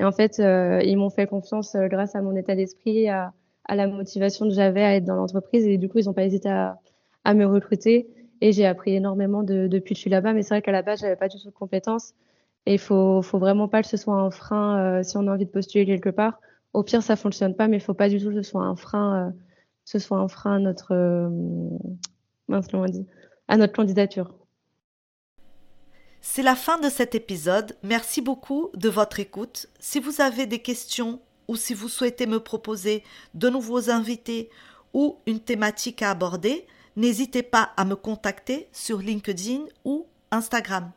Et 0.00 0.04
en 0.04 0.12
fait, 0.12 0.40
euh, 0.40 0.80
ils 0.82 0.96
m'ont 0.96 1.10
fait 1.10 1.26
confiance 1.26 1.76
grâce 1.76 2.14
à 2.14 2.22
mon 2.22 2.34
état 2.34 2.56
d'esprit, 2.56 3.10
à, 3.10 3.34
la 3.68 3.86
motivation 3.86 4.48
que 4.48 4.54
j'avais 4.54 4.82
à 4.82 4.96
être 4.96 5.04
dans 5.04 5.14
l'entreprise. 5.14 5.66
Et 5.66 5.76
du 5.76 5.90
coup, 5.90 5.98
ils 5.98 6.06
n'ont 6.06 6.14
pas 6.14 6.24
hésité 6.24 6.48
à, 6.48 7.34
me 7.34 7.44
recruter. 7.44 8.08
Et 8.40 8.52
j'ai 8.52 8.64
appris 8.64 8.94
énormément 8.94 9.42
de, 9.42 9.66
depuis 9.66 9.92
que 9.92 9.98
je 9.98 10.00
suis 10.00 10.10
là-bas. 10.10 10.32
Mais 10.32 10.42
c'est 10.42 10.54
vrai 10.54 10.62
qu'à 10.62 10.72
la 10.72 10.80
base, 10.80 11.00
j'avais 11.00 11.16
pas 11.16 11.28
du 11.28 11.36
tout 11.38 11.48
de 11.48 11.54
compétences. 11.54 12.14
Et 12.64 12.72
il 12.74 12.78
faut, 12.78 13.20
faut 13.20 13.38
vraiment 13.38 13.68
pas 13.68 13.82
que 13.82 13.88
ce 13.88 13.98
soit 13.98 14.14
un 14.14 14.30
frein 14.30 15.02
si 15.02 15.18
on 15.18 15.26
a 15.26 15.34
envie 15.34 15.44
de 15.44 15.50
postuler 15.50 15.84
quelque 15.84 16.08
part. 16.08 16.40
Au 16.72 16.82
pire, 16.82 17.02
ça 17.02 17.16
fonctionne 17.16 17.54
pas, 17.54 17.68
mais 17.68 17.76
il 17.76 17.82
faut 17.82 17.92
pas 17.92 18.08
du 18.08 18.18
tout 18.18 18.30
que 18.30 18.36
ce 18.36 18.42
soit 18.42 18.62
un 18.62 18.76
frein, 18.76 19.34
ce 19.84 19.98
soit 19.98 20.16
un 20.16 20.28
frein 20.28 20.56
à 20.56 20.60
notre 23.58 23.72
candidature. 23.74 24.39
C'est 26.22 26.42
la 26.42 26.54
fin 26.54 26.78
de 26.78 26.90
cet 26.90 27.14
épisode. 27.14 27.76
Merci 27.82 28.20
beaucoup 28.20 28.70
de 28.74 28.90
votre 28.90 29.20
écoute. 29.20 29.68
Si 29.80 30.00
vous 30.00 30.20
avez 30.20 30.44
des 30.44 30.58
questions 30.58 31.20
ou 31.48 31.56
si 31.56 31.72
vous 31.72 31.88
souhaitez 31.88 32.26
me 32.26 32.40
proposer 32.40 33.02
de 33.34 33.48
nouveaux 33.48 33.88
invités 33.90 34.50
ou 34.92 35.18
une 35.26 35.40
thématique 35.40 36.02
à 36.02 36.10
aborder, 36.10 36.66
n'hésitez 36.94 37.42
pas 37.42 37.72
à 37.76 37.86
me 37.86 37.96
contacter 37.96 38.68
sur 38.70 38.98
LinkedIn 38.98 39.64
ou 39.84 40.06
Instagram. 40.30 40.92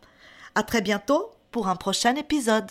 À 0.55 0.63
très 0.63 0.81
bientôt 0.81 1.31
pour 1.51 1.69
un 1.69 1.77
prochain 1.77 2.15
épisode. 2.15 2.69